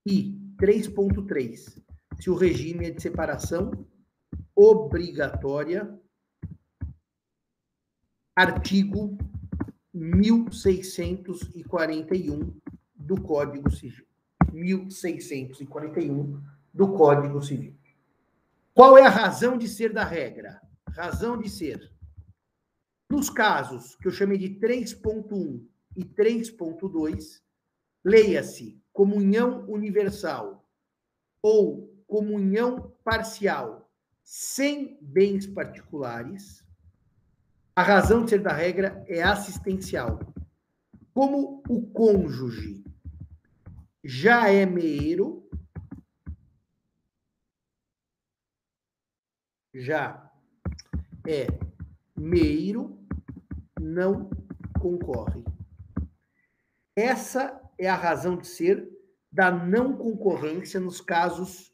E 0.06 0.32
3.3. 0.56 1.78
Se 2.18 2.30
o 2.30 2.34
regime 2.34 2.86
é 2.86 2.90
de 2.90 3.02
separação 3.02 3.70
obrigatória, 4.56 5.94
artigo 8.34 9.18
1641 9.92 12.58
do 12.94 13.20
Código 13.20 13.70
Civil. 13.70 14.06
1641 14.54 16.57
do 16.78 16.92
Código 16.92 17.42
Civil. 17.42 17.76
Qual 18.72 18.96
é 18.96 19.04
a 19.04 19.08
razão 19.10 19.58
de 19.58 19.66
ser 19.66 19.92
da 19.92 20.04
regra? 20.04 20.62
Razão 20.88 21.36
de 21.36 21.50
ser. 21.50 21.92
Nos 23.10 23.28
casos 23.28 23.96
que 23.96 24.06
eu 24.06 24.12
chamei 24.12 24.38
de 24.38 24.50
3.1 24.60 25.60
e 25.96 26.04
3.2, 26.04 27.42
leia-se 28.04 28.80
comunhão 28.92 29.68
universal 29.68 30.70
ou 31.42 31.92
comunhão 32.06 32.94
parcial 33.02 33.90
sem 34.22 34.98
bens 35.02 35.48
particulares, 35.48 36.64
a 37.74 37.82
razão 37.82 38.22
de 38.22 38.30
ser 38.30 38.40
da 38.40 38.52
regra 38.52 39.04
é 39.08 39.20
assistencial. 39.20 40.20
Como 41.12 41.60
o 41.68 41.88
cônjuge 41.88 42.84
já 44.04 44.48
é 44.48 44.64
meiro, 44.64 45.48
já 49.74 50.30
é 51.26 51.46
meiro, 52.16 52.98
não 53.80 54.30
concorre. 54.80 55.44
Essa 56.96 57.60
é 57.78 57.88
a 57.88 57.94
razão 57.94 58.36
de 58.36 58.46
ser 58.46 58.88
da 59.30 59.50
não 59.50 59.96
concorrência 59.96 60.80
nos 60.80 61.00
casos 61.00 61.72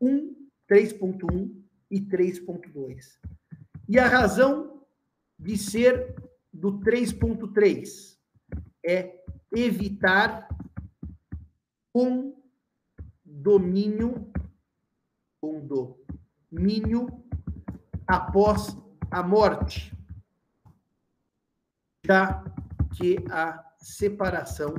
1, 0.00 0.34
3.1 0.68 1.54
e 1.90 2.00
3.2. 2.00 3.18
E 3.88 3.98
a 3.98 4.08
razão 4.08 4.84
de 5.38 5.56
ser 5.58 6.14
do 6.52 6.80
3.3 6.80 8.18
é 8.84 9.22
evitar 9.54 10.48
condomínio, 13.24 14.32
condomínio 15.40 17.23
após 18.06 18.76
a 19.10 19.22
morte, 19.22 19.92
já 22.06 22.44
que 22.96 23.16
a 23.30 23.64
separação 23.78 24.74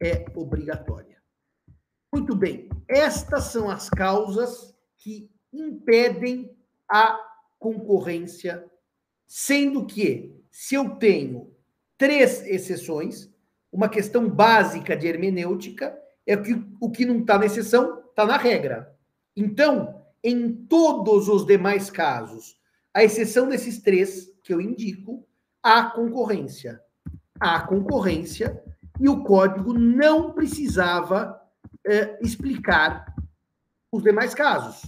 é 0.00 0.24
obrigatória. 0.34 1.20
Muito 2.12 2.34
bem, 2.34 2.68
estas 2.88 3.44
são 3.44 3.70
as 3.70 3.90
causas 3.90 4.74
que 4.96 5.30
impedem 5.52 6.56
a 6.90 7.18
concorrência, 7.58 8.64
sendo 9.26 9.84
que, 9.84 10.42
se 10.50 10.74
eu 10.74 10.96
tenho 10.96 11.54
três 11.96 12.40
exceções, 12.46 13.30
uma 13.70 13.88
questão 13.88 14.28
básica 14.28 14.96
de 14.96 15.06
hermenêutica 15.06 15.98
é 16.26 16.36
que 16.36 16.54
o 16.80 16.90
que 16.90 17.04
não 17.04 17.20
está 17.20 17.38
na 17.38 17.46
exceção 17.46 18.00
está 18.08 18.24
na 18.24 18.36
regra. 18.36 18.96
Então, 19.36 19.97
em 20.22 20.52
todos 20.66 21.28
os 21.28 21.46
demais 21.46 21.90
casos, 21.90 22.58
a 22.92 23.04
exceção 23.04 23.48
desses 23.48 23.80
três 23.80 24.28
que 24.42 24.52
eu 24.52 24.60
indico, 24.60 25.26
há 25.62 25.84
concorrência. 25.84 26.82
Há 27.40 27.60
concorrência 27.60 28.62
e 29.00 29.08
o 29.08 29.22
código 29.22 29.72
não 29.72 30.32
precisava 30.32 31.40
é, 31.86 32.18
explicar 32.20 33.14
os 33.92 34.02
demais 34.02 34.34
casos, 34.34 34.82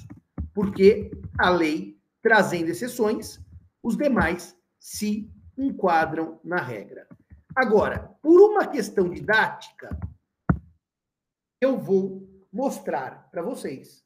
porque 0.53 1.11
a 1.38 1.49
lei, 1.49 1.99
trazendo 2.21 2.71
exceções, 2.71 3.40
os 3.83 3.97
demais 3.97 4.57
se 4.79 5.31
enquadram 5.57 6.40
na 6.43 6.61
regra. 6.61 7.07
Agora, 7.55 8.11
por 8.21 8.40
uma 8.40 8.66
questão 8.66 9.09
didática, 9.09 9.99
eu 11.61 11.79
vou 11.79 12.29
mostrar 12.53 13.29
para 13.31 13.43
vocês 13.43 14.05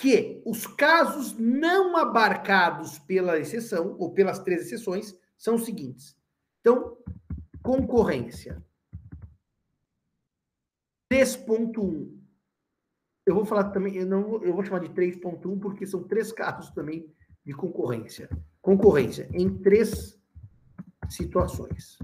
que 0.00 0.40
os 0.46 0.66
casos 0.66 1.36
não 1.36 1.94
abarcados 1.94 2.98
pela 3.00 3.38
exceção, 3.38 3.96
ou 3.98 4.10
pelas 4.10 4.38
três 4.38 4.62
exceções, 4.62 5.14
são 5.36 5.56
os 5.56 5.66
seguintes. 5.66 6.16
Então, 6.60 6.96
concorrência. 7.62 8.64
3.1. 11.12 12.18
Eu 13.26 13.34
vou 13.34 13.44
falar 13.44 13.64
também, 13.72 13.94
eu, 13.96 14.06
não, 14.06 14.42
eu 14.42 14.54
vou 14.54 14.64
chamar 14.64 14.78
de 14.78 14.88
3.1 14.88 15.60
porque 15.60 15.86
são 15.86 16.02
três 16.04 16.32
casos 16.32 16.70
também 16.70 17.12
de 17.44 17.52
concorrência. 17.52 18.30
Concorrência 18.62 19.28
em 19.34 19.58
três 19.58 20.18
situações. 21.10 21.98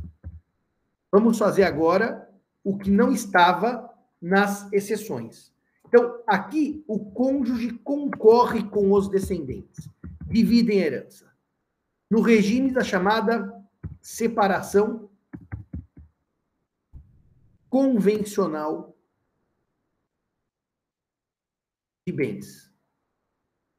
Vamos 1.11 1.39
fazer 1.39 1.63
agora 1.63 2.31
o 2.63 2.77
que 2.77 2.91
não 2.91 3.11
estava 3.11 3.91
nas 4.21 4.71
exceções. 4.71 5.56
Então, 5.89 6.23
aqui 6.27 6.85
o 6.87 7.11
cônjuge 7.13 7.71
concorre 7.79 8.69
com 8.69 8.93
os 8.93 9.09
descendentes, 9.09 9.89
dividem 10.27 10.79
herança. 10.79 11.33
No 12.11 12.21
regime 12.21 12.73
da 12.73 12.85
chamada 12.85 13.53
separação 14.01 15.11
convencional 17.69 18.97
de 22.07 22.13
bens. 22.13 22.73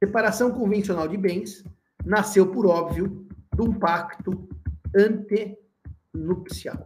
Separação 0.04 0.52
convencional 0.52 1.08
de 1.08 1.18
bens 1.18 1.64
nasceu, 2.06 2.52
por 2.52 2.66
óbvio, 2.66 3.28
de 3.56 3.62
um 3.62 3.78
pacto 3.80 4.48
antenupcial. 4.96 6.86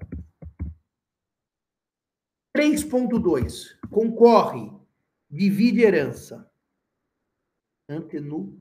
3.2. 2.55 3.77
Concorre, 3.89 4.71
divide 5.31 5.81
herança. 5.81 6.51
Antenu. 7.89 8.59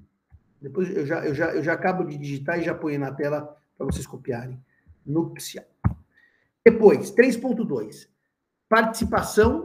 Depois 0.60 0.94
eu 0.94 1.06
já, 1.06 1.24
eu, 1.24 1.34
já, 1.34 1.54
eu 1.54 1.62
já 1.62 1.72
acabo 1.72 2.04
de 2.04 2.16
digitar 2.16 2.58
e 2.58 2.62
já 2.62 2.74
ponho 2.74 2.98
na 2.98 3.12
tela 3.12 3.56
para 3.76 3.86
vocês 3.86 4.06
copiarem. 4.06 4.62
Nupcial. 5.04 5.66
Depois, 6.64 7.10
3.2. 7.12 8.08
Participação 8.68 9.64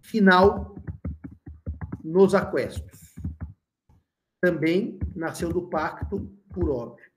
final 0.00 0.76
nos 2.04 2.34
aquestos. 2.34 3.14
Também 4.40 4.98
nasceu 5.16 5.52
do 5.52 5.68
pacto, 5.68 6.30
por 6.52 6.70
óbvio. 6.70 7.10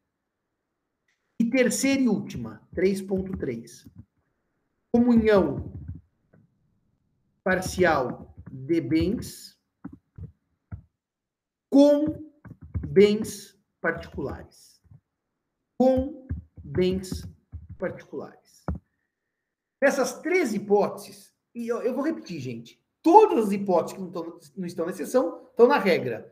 E 1.39 1.50
terceira 1.50 2.02
e 2.02 2.08
última, 2.08 2.62
3.3 2.74 3.89
comunhão 4.91 5.71
parcial 7.43 8.36
de 8.51 8.82
bens 8.82 9.58
com 11.69 12.32
bens 12.88 13.58
particulares. 13.80 14.82
Com 15.80 16.27
bens 16.63 17.25
particulares. 17.80 18.63
Essas 19.82 20.19
três 20.21 20.54
hipóteses, 20.54 21.34
e 21.56 21.67
eu, 21.67 21.82
eu 21.82 21.95
vou 21.95 22.04
repetir, 22.04 22.39
gente, 22.39 22.80
todas 23.01 23.47
as 23.47 23.51
hipóteses 23.51 23.93
que 23.93 24.01
não 24.01 24.08
estão, 24.08 24.39
não 24.58 24.65
estão 24.67 24.86
na 24.86 24.91
exceção 24.91 25.47
estão 25.49 25.67
na 25.67 25.80
regra. 25.80 26.32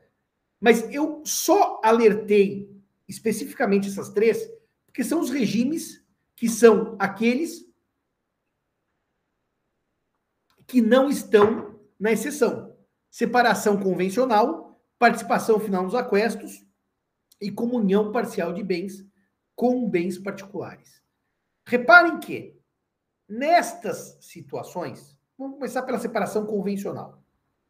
Mas 0.59 0.93
eu 0.93 1.23
só 1.25 1.81
alertei 1.83 2.69
especificamente 3.07 3.87
essas 3.87 4.09
três, 4.09 4.47
porque 4.85 5.03
são 5.03 5.19
os 5.21 5.29
regimes 5.29 6.05
que 6.35 6.47
são 6.47 6.95
aqueles 6.99 7.68
que 10.69 10.81
não 10.81 11.09
estão 11.09 11.79
na 11.99 12.11
exceção. 12.11 12.77
Separação 13.09 13.79
convencional, 13.79 14.79
participação 14.99 15.59
final 15.59 15.83
nos 15.83 15.95
aquestos 15.95 16.63
e 17.41 17.51
comunhão 17.51 18.11
parcial 18.11 18.53
de 18.53 18.63
bens 18.63 19.03
com 19.55 19.89
bens 19.89 20.19
particulares. 20.19 21.01
Reparem 21.65 22.19
que, 22.19 22.55
nestas 23.27 24.15
situações, 24.21 25.17
vamos 25.35 25.55
começar 25.55 25.81
pela 25.81 25.97
separação 25.97 26.45
convencional. 26.45 27.19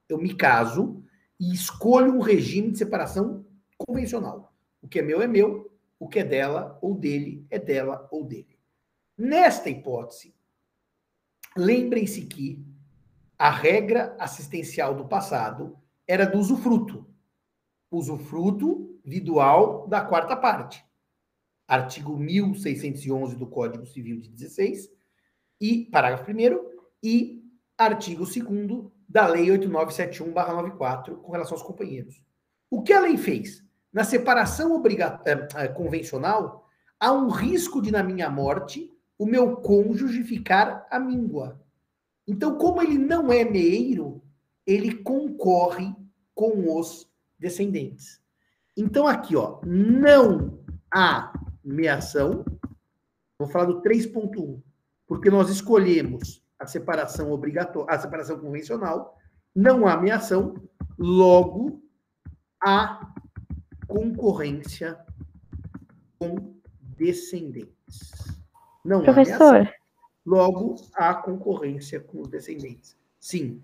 Eu 0.10 0.18
me 0.18 0.36
caso 0.36 1.02
e 1.40 1.54
escolho 1.54 2.14
um 2.14 2.20
regime 2.20 2.72
de 2.72 2.80
separação 2.80 3.46
convencional. 3.78 4.54
O 4.82 4.90
que 4.90 5.00
é 5.00 5.02
meu 5.02 5.22
é 5.22 5.28
meu, 5.28 5.72
o 5.98 6.10
que 6.10 6.20
é 6.20 6.24
dela 6.26 6.78
ou 6.82 6.94
dele 6.94 7.48
é 7.50 7.58
dela 7.58 8.10
ou 8.12 8.26
dele. 8.26 8.60
Nesta 9.18 9.70
hipótese, 9.70 10.36
lembrem-se 11.56 12.26
que 12.26 12.69
a 13.40 13.50
regra 13.50 14.18
assistencial 14.20 14.94
do 14.94 15.08
passado 15.08 15.80
era 16.06 16.26
do 16.26 16.38
usufruto. 16.38 17.08
Usufruto 17.90 19.00
vidual 19.06 19.88
da 19.88 20.02
quarta 20.02 20.36
parte. 20.36 20.84
Artigo 21.66 22.18
1611 22.18 23.38
do 23.38 23.48
Código 23.48 23.86
Civil 23.86 24.20
de 24.20 24.30
16 24.30 24.90
e 25.62 25.86
parágrafo 25.86 26.30
1 26.30 26.36
e 27.02 27.42
artigo 27.78 28.26
2 28.26 28.92
da 29.08 29.26
Lei 29.26 29.46
8971/94 29.48 31.16
com 31.22 31.32
relação 31.32 31.54
aos 31.54 31.64
companheiros. 31.64 32.22
O 32.70 32.84
que 32.84 32.92
a 32.92 33.00
lei 33.00 33.18
fez? 33.18 33.64
Na 33.92 34.04
separação 34.04 34.84
eh, 34.86 35.48
eh, 35.56 35.68
convencional, 35.70 36.68
há 37.00 37.12
um 37.12 37.30
risco 37.30 37.82
de, 37.82 37.90
na 37.90 38.04
minha 38.04 38.30
morte, 38.30 38.92
o 39.18 39.26
meu 39.26 39.58
cônjuge 39.58 40.24
ficar 40.24 40.86
à 40.92 41.00
míngua. 41.00 41.60
Então, 42.30 42.60
como 42.60 42.80
ele 42.80 42.96
não 42.96 43.34
é 43.34 43.44
meeiro, 43.44 44.22
ele 44.64 44.94
concorre 44.94 45.96
com 46.36 46.78
os 46.78 47.12
descendentes. 47.40 48.22
Então, 48.78 49.08
aqui, 49.08 49.36
ó, 49.36 49.60
não 49.66 50.64
há 50.94 51.34
meação. 51.64 52.46
Vou 53.40 53.50
falar 53.50 53.66
do 53.66 53.82
3.1, 53.82 54.62
porque 55.08 55.32
nós 55.32 55.50
escolhemos 55.50 56.46
a 56.60 56.68
separação 56.68 57.32
obrigatória, 57.32 57.92
a 57.92 57.98
separação 57.98 58.40
convencional, 58.40 59.18
não 59.56 59.88
há 59.88 59.98
meação, 59.98 60.54
logo 61.00 61.82
há 62.62 63.12
concorrência 63.88 65.00
com 66.20 66.54
descendentes. 66.96 68.12
Não 68.86 69.02
Professor. 69.02 69.42
há 69.42 69.54
meação, 69.54 69.79
logo 70.30 70.76
há 70.96 71.16
concorrência 71.16 72.00
com 72.00 72.22
os 72.22 72.28
descendentes. 72.28 72.96
Sim. 73.20 73.64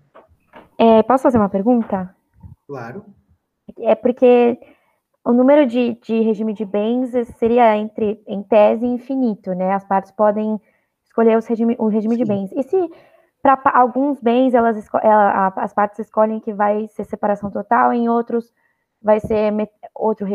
É, 0.76 1.00
posso 1.04 1.22
fazer 1.22 1.38
uma 1.38 1.48
pergunta? 1.48 2.12
Claro. 2.66 3.04
É 3.78 3.94
porque 3.94 4.58
o 5.24 5.32
número 5.32 5.64
de, 5.64 5.94
de 6.02 6.20
regime 6.22 6.52
de 6.52 6.64
bens 6.64 7.12
seria 7.38 7.76
entre, 7.76 8.20
em 8.26 8.42
tese, 8.42 8.84
infinito, 8.84 9.54
né? 9.54 9.74
As 9.74 9.84
partes 9.84 10.10
podem 10.10 10.60
escolher 11.04 11.38
os 11.38 11.46
regime, 11.46 11.76
o 11.78 11.86
regime 11.86 12.16
Sim. 12.16 12.22
de 12.24 12.28
bens. 12.28 12.52
E 12.52 12.62
se 12.64 12.90
para 13.40 13.60
alguns 13.72 14.20
bens 14.20 14.52
elas 14.52 14.76
ela, 15.02 15.52
as 15.56 15.72
partes 15.72 16.00
escolhem 16.00 16.40
que 16.40 16.52
vai 16.52 16.88
ser 16.88 17.04
separação 17.04 17.48
total, 17.48 17.92
em 17.92 18.08
outros 18.08 18.52
vai 19.00 19.20
ser 19.20 19.52
outro 19.94 20.26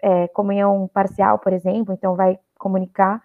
é, 0.00 0.28
comunhão 0.28 0.88
parcial, 0.94 1.38
por 1.38 1.52
exemplo, 1.52 1.92
então 1.92 2.16
vai 2.16 2.38
comunicar. 2.58 3.22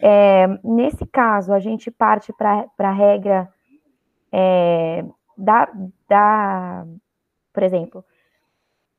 É, 0.00 0.46
nesse 0.62 1.06
caso, 1.06 1.52
a 1.52 1.58
gente 1.58 1.90
parte 1.90 2.32
para 2.32 2.68
a 2.78 2.92
regra 2.92 3.48
é, 4.32 5.04
da, 5.36 5.72
da, 6.08 6.86
por 7.52 7.62
exemplo, 7.62 8.04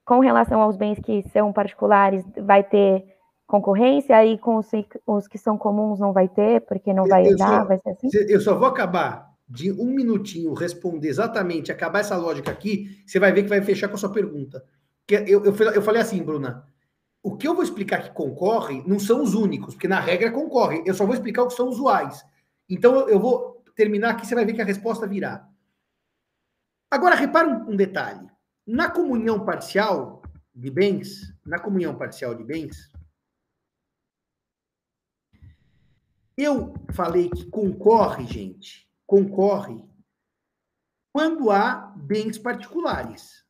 com 0.06 0.20
relação 0.20 0.62
aos 0.62 0.78
bens 0.78 1.00
que 1.00 1.24
são 1.30 1.52
particulares, 1.52 2.24
vai 2.38 2.64
ter 2.64 3.04
concorrência, 3.48 4.26
e 4.26 4.38
com 4.38 4.58
os, 4.58 4.70
os 5.06 5.28
que 5.28 5.38
são 5.38 5.58
comuns 5.58 6.00
não 6.00 6.14
vai 6.14 6.28
ter, 6.28 6.62
porque 6.62 6.94
não 6.94 7.08
vai 7.08 7.28
eu 7.28 7.36
dar, 7.36 7.62
só, 7.62 7.66
vai 7.66 7.80
ser 7.80 7.90
assim? 7.90 8.10
Eu 8.30 8.40
só 8.40 8.58
vou 8.58 8.68
acabar 8.68 9.30
de 9.48 9.72
um 9.72 9.86
minutinho 9.86 10.54
responder 10.54 11.08
exatamente, 11.08 11.72
acabar 11.72 12.00
essa 12.00 12.18
lógica 12.18 12.52
aqui, 12.52 13.04
você 13.06 13.20
vai 13.20 13.32
ver 13.32 13.44
que 13.44 13.50
vai 13.50 13.62
fechar 13.62 13.88
com 13.88 13.96
a 13.96 13.98
sua 13.98 14.12
pergunta. 14.12 14.64
Que 15.06 15.16
eu, 15.16 15.44
eu, 15.46 15.54
eu 15.54 15.82
falei 15.82 16.02
assim, 16.02 16.24
Bruna, 16.24 16.66
o 17.26 17.36
que 17.36 17.48
eu 17.48 17.56
vou 17.56 17.64
explicar 17.64 18.04
que 18.04 18.12
concorre 18.12 18.84
não 18.86 19.00
são 19.00 19.24
os 19.24 19.34
únicos, 19.34 19.74
porque 19.74 19.88
na 19.88 20.00
regra 20.00 20.32
concorre. 20.32 20.84
Eu 20.86 20.94
só 20.94 21.06
vou 21.06 21.16
explicar 21.16 21.44
o 21.44 21.48
que 21.48 21.56
são 21.56 21.68
usuais. 21.68 22.24
Então 22.70 23.10
eu 23.10 23.20
vou 23.20 23.64
terminar 23.76 24.12
aqui, 24.12 24.28
você 24.28 24.36
vai 24.36 24.46
ver 24.46 24.54
que 24.54 24.62
a 24.62 24.66
resposta 24.66 25.08
virá. 25.08 25.50
Agora, 26.92 27.16
repara 27.16 27.48
um, 27.48 27.72
um 27.72 27.76
detalhe. 27.76 28.30
Na 28.66 28.90
comunhão 28.90 29.44
parcial 29.44 30.22
de 30.54 30.70
bens, 30.70 31.34
na 31.46 31.60
comunhão 31.60 31.98
parcial 31.98 32.36
de 32.36 32.44
bens, 32.44 32.92
Eu 36.38 36.74
falei 36.94 37.30
que 37.30 37.46
concorre, 37.46 38.28
gente, 38.28 38.92
concorre 39.08 39.82
quando 41.14 41.50
há 41.50 41.94
bens 41.96 42.38
particulares. 42.38 43.45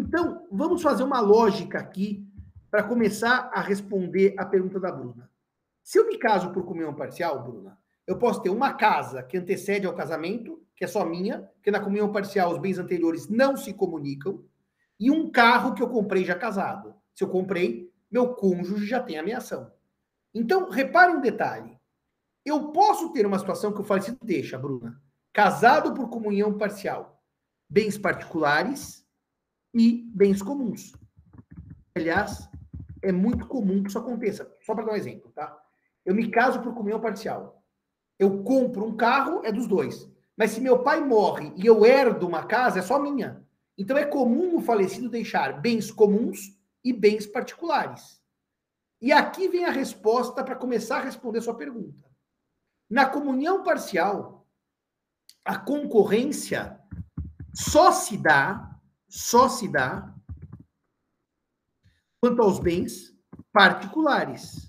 Então, 0.00 0.46
vamos 0.50 0.80
fazer 0.80 1.02
uma 1.02 1.20
lógica 1.20 1.78
aqui 1.78 2.26
para 2.70 2.82
começar 2.82 3.50
a 3.52 3.60
responder 3.60 4.34
a 4.38 4.46
pergunta 4.46 4.80
da 4.80 4.90
Bruna. 4.90 5.30
Se 5.84 5.98
eu 5.98 6.06
me 6.06 6.16
caso 6.16 6.50
por 6.52 6.64
comunhão 6.64 6.94
parcial, 6.94 7.42
Bruna, 7.42 7.78
eu 8.06 8.16
posso 8.16 8.40
ter 8.40 8.48
uma 8.48 8.72
casa 8.72 9.22
que 9.22 9.36
antecede 9.36 9.86
ao 9.86 9.94
casamento, 9.94 10.64
que 10.74 10.84
é 10.84 10.86
só 10.86 11.04
minha, 11.04 11.42
porque 11.54 11.70
na 11.70 11.80
comunhão 11.80 12.10
parcial 12.10 12.50
os 12.50 12.58
bens 12.58 12.78
anteriores 12.78 13.28
não 13.28 13.58
se 13.58 13.74
comunicam, 13.74 14.42
e 14.98 15.10
um 15.10 15.30
carro 15.30 15.74
que 15.74 15.82
eu 15.82 15.88
comprei 15.88 16.24
já 16.24 16.34
casado. 16.34 16.94
Se 17.14 17.22
eu 17.22 17.28
comprei, 17.28 17.92
meu 18.10 18.32
cônjuge 18.32 18.86
já 18.86 19.02
tem 19.02 19.18
a 19.18 19.22
minha 19.22 19.36
ação. 19.36 19.70
Então, 20.32 20.70
repare 20.70 21.12
um 21.12 21.20
detalhe. 21.20 21.78
Eu 22.42 22.72
posso 22.72 23.12
ter 23.12 23.26
uma 23.26 23.38
situação 23.38 23.70
que 23.70 23.82
o 23.82 23.84
falecido 23.84 24.16
deixa, 24.22 24.56
Bruna, 24.56 24.98
casado 25.30 25.92
por 25.92 26.08
comunhão 26.08 26.56
parcial, 26.56 27.22
bens 27.68 27.98
particulares 27.98 29.00
e 29.74 30.10
bens 30.14 30.42
comuns. 30.42 30.92
Aliás, 31.94 32.48
é 33.02 33.12
muito 33.12 33.46
comum 33.46 33.82
que 33.82 33.88
isso 33.88 33.98
aconteça. 33.98 34.50
Só 34.62 34.74
para 34.74 34.84
dar 34.84 34.92
um 34.92 34.96
exemplo, 34.96 35.30
tá? 35.32 35.56
Eu 36.04 36.14
me 36.14 36.30
caso 36.30 36.60
por 36.60 36.74
comunhão 36.74 37.00
parcial. 37.00 37.62
Eu 38.18 38.42
compro 38.42 38.84
um 38.84 38.96
carro, 38.96 39.42
é 39.44 39.52
dos 39.52 39.66
dois. 39.66 40.10
Mas 40.36 40.52
se 40.52 40.60
meu 40.60 40.82
pai 40.82 41.00
morre 41.00 41.52
e 41.56 41.66
eu 41.66 41.84
herdo 41.84 42.26
uma 42.26 42.44
casa, 42.46 42.78
é 42.78 42.82
só 42.82 42.98
minha. 42.98 43.44
Então 43.76 43.96
é 43.96 44.04
comum 44.04 44.56
o 44.56 44.60
falecido 44.60 45.08
deixar 45.08 45.60
bens 45.60 45.90
comuns 45.90 46.58
e 46.84 46.92
bens 46.92 47.26
particulares. 47.26 48.20
E 49.00 49.12
aqui 49.12 49.48
vem 49.48 49.64
a 49.64 49.70
resposta 49.70 50.44
para 50.44 50.56
começar 50.56 50.98
a 50.98 51.04
responder 51.04 51.40
sua 51.40 51.54
pergunta. 51.56 52.04
Na 52.90 53.06
comunhão 53.06 53.62
parcial, 53.62 54.46
a 55.44 55.58
concorrência 55.58 56.78
só 57.54 57.92
se 57.92 58.16
dá, 58.16 58.69
só 59.10 59.48
se 59.48 59.66
dá 59.66 60.14
quanto 62.20 62.40
aos 62.40 62.60
bens 62.60 63.12
particulares. 63.52 64.68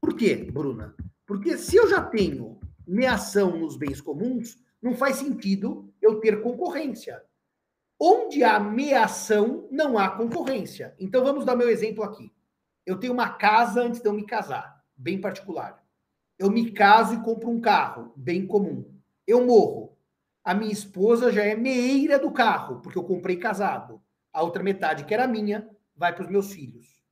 Por 0.00 0.16
quê, 0.16 0.36
Bruna? 0.36 0.96
Porque 1.26 1.58
se 1.58 1.76
eu 1.76 1.88
já 1.88 2.02
tenho 2.02 2.58
meação 2.86 3.58
nos 3.58 3.76
bens 3.76 4.00
comuns, 4.00 4.58
não 4.80 4.94
faz 4.94 5.16
sentido 5.16 5.92
eu 6.00 6.18
ter 6.18 6.40
concorrência. 6.40 7.22
Onde 8.00 8.42
há 8.42 8.58
meação, 8.58 9.68
não 9.70 9.98
há 9.98 10.08
concorrência. 10.08 10.94
Então 10.98 11.22
vamos 11.22 11.44
dar 11.44 11.56
meu 11.56 11.68
exemplo 11.68 12.02
aqui. 12.02 12.32
Eu 12.86 12.98
tenho 12.98 13.12
uma 13.12 13.34
casa 13.34 13.82
antes 13.82 14.00
de 14.00 14.08
eu 14.08 14.14
me 14.14 14.24
casar, 14.24 14.82
bem 14.96 15.20
particular. 15.20 15.84
Eu 16.38 16.50
me 16.50 16.70
caso 16.70 17.14
e 17.14 17.22
compro 17.22 17.50
um 17.50 17.60
carro, 17.60 18.14
bem 18.16 18.46
comum. 18.46 18.98
Eu 19.26 19.44
morro. 19.44 19.97
A 20.48 20.54
minha 20.54 20.72
esposa 20.72 21.30
já 21.30 21.44
é 21.44 21.54
meeira 21.54 22.18
do 22.18 22.30
carro, 22.30 22.80
porque 22.80 22.96
eu 22.96 23.04
comprei 23.04 23.36
casado. 23.36 24.00
A 24.32 24.42
outra 24.42 24.62
metade, 24.62 25.04
que 25.04 25.12
era 25.12 25.26
minha, 25.26 25.68
vai 25.94 26.14
para 26.14 26.24
os 26.24 26.30
meus 26.30 26.54
filhos. 26.54 27.04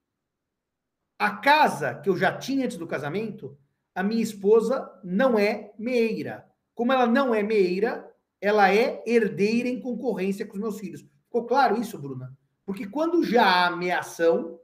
A 1.18 1.36
casa 1.36 1.96
que 1.96 2.08
eu 2.08 2.16
já 2.16 2.34
tinha 2.34 2.64
antes 2.64 2.78
do 2.78 2.86
casamento, 2.86 3.54
a 3.94 4.02
minha 4.02 4.22
esposa 4.22 4.90
não 5.04 5.38
é 5.38 5.74
meeira. 5.78 6.50
Como 6.74 6.90
ela 6.90 7.06
não 7.06 7.34
é 7.34 7.42
meeira, 7.42 8.10
ela 8.40 8.72
é 8.72 9.02
herdeira 9.06 9.68
em 9.68 9.82
concorrência 9.82 10.46
com 10.46 10.54
os 10.54 10.60
meus 10.62 10.80
filhos. 10.80 11.04
Ficou 11.24 11.44
claro 11.44 11.78
isso, 11.78 11.98
Bruna? 11.98 12.34
Porque 12.64 12.86
quando 12.86 13.22
já 13.22 13.66
há 13.66 13.76
meação, 13.76 14.58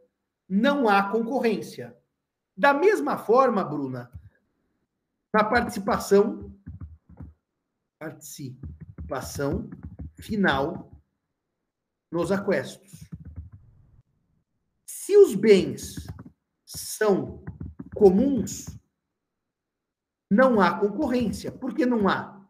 não 0.49 0.89
há 0.89 1.11
concorrência. 1.11 1.95
Da 2.57 2.73
mesma 2.73 3.19
forma, 3.19 3.63
Bruna, 3.63 4.11
na 5.31 5.45
participação 5.45 6.42
participação 8.03 9.71
final 10.19 10.91
nos 12.11 12.33
aquestos. 12.33 13.09
Se 14.85 15.17
os 15.17 15.37
bens 15.37 16.05
são 16.65 17.45
comuns, 17.95 18.67
não 20.29 20.61
há 20.61 20.81
concorrência. 20.81 21.53
Por 21.53 21.75
que 21.75 21.87
não 21.87 22.09
há? 22.09 22.45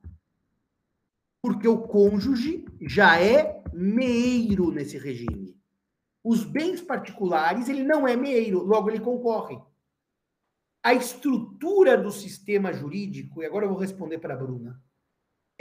Porque 1.42 1.68
o 1.68 1.82
cônjuge 1.82 2.64
já 2.80 3.20
é 3.20 3.62
meiro 3.74 4.70
nesse 4.70 4.96
regime. 4.96 5.60
Os 6.24 6.44
bens 6.44 6.80
particulares, 6.80 7.68
ele 7.68 7.84
não 7.84 8.08
é 8.08 8.16
meiro, 8.16 8.62
logo 8.62 8.88
ele 8.88 9.00
concorre. 9.00 9.60
A 10.82 10.94
estrutura 10.94 12.00
do 12.00 12.10
sistema 12.10 12.72
jurídico, 12.72 13.42
e 13.42 13.46
agora 13.46 13.66
eu 13.66 13.70
vou 13.70 13.78
responder 13.78 14.18
para 14.18 14.32
a 14.32 14.36
Bruna, 14.36 14.82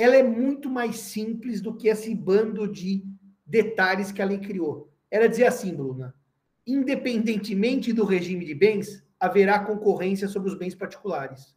ela 0.02 0.16
é 0.16 0.24
muito 0.24 0.70
mais 0.70 0.98
simples 0.98 1.62
do 1.62 1.76
que 1.76 1.88
esse 1.88 2.14
bando 2.16 2.68
de 2.68 3.06
detalhes 3.46 4.12
que 4.12 4.22
a 4.22 4.26
lei 4.26 4.40
criou. 4.40 4.92
Ela 5.12 5.28
dizia 5.28 5.50
assim, 5.50 5.76
Bruna, 5.76 6.16
independentemente 6.66 7.94
do 7.94 8.04
regime 8.04 8.44
de 8.44 8.56
bens, 8.56 9.06
haverá 9.20 9.60
concorrência 9.60 10.28
sobre 10.28 10.50
os 10.50 10.58
bens 10.58 10.74
particulares 10.74 11.56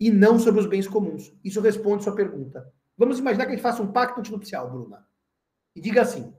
e 0.00 0.10
não 0.10 0.38
sobre 0.38 0.60
os 0.60 0.66
bens 0.66 0.88
comuns. 0.88 1.34
Isso 1.44 1.60
responde 1.60 2.04
sua 2.04 2.14
pergunta. 2.14 2.72
Vamos 2.96 3.18
imaginar 3.18 3.44
que 3.44 3.52
a 3.52 3.54
gente 3.54 3.62
faça 3.62 3.82
um 3.82 3.92
pacto 3.92 4.20
antinupcial, 4.20 4.70
Bruna. 4.70 5.06
E 5.74 5.80
diga 5.80 6.02
assim: 6.02 6.32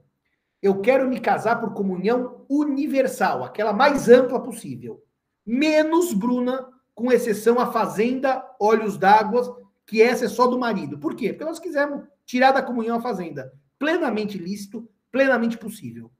eu 0.61 0.81
quero 0.81 1.07
me 1.07 1.19
casar 1.19 1.59
por 1.59 1.73
comunhão 1.73 2.43
universal, 2.49 3.43
aquela 3.43 3.71
mais 3.71 4.09
ampla 4.09 4.41
possível. 4.41 5.03
Menos, 5.45 6.13
Bruna, 6.13 6.67
com 6.95 7.11
exceção 7.11 7.59
a 7.59 7.71
fazenda, 7.71 8.43
olhos 8.59 8.97
d'água, 8.97 9.66
que 9.87 10.01
essa 10.01 10.25
é 10.25 10.27
só 10.27 10.45
do 10.47 10.59
marido. 10.59 10.99
Por 10.99 11.15
quê? 11.15 11.29
Porque 11.29 11.45
nós 11.45 11.59
quisemos 11.59 12.03
tirar 12.25 12.51
da 12.51 12.61
comunhão 12.61 12.97
a 12.97 13.01
fazenda. 13.01 13.53
Plenamente 13.79 14.37
lícito, 14.37 14.87
plenamente 15.09 15.57
possível. 15.57 16.11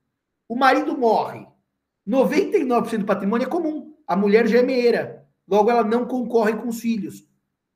O 0.47 0.55
marido 0.55 0.97
morre. 0.97 1.45
99% 2.07 2.99
do 2.99 3.05
patrimônio 3.05 3.45
é 3.45 3.49
comum. 3.49 3.93
A 4.07 4.15
mulher 4.15 4.47
já 4.47 4.59
é. 4.59 5.23
Logo, 5.45 5.69
ela 5.69 5.83
não 5.83 6.05
concorre 6.05 6.53
com 6.55 6.69
os 6.69 6.79
filhos. 6.79 7.27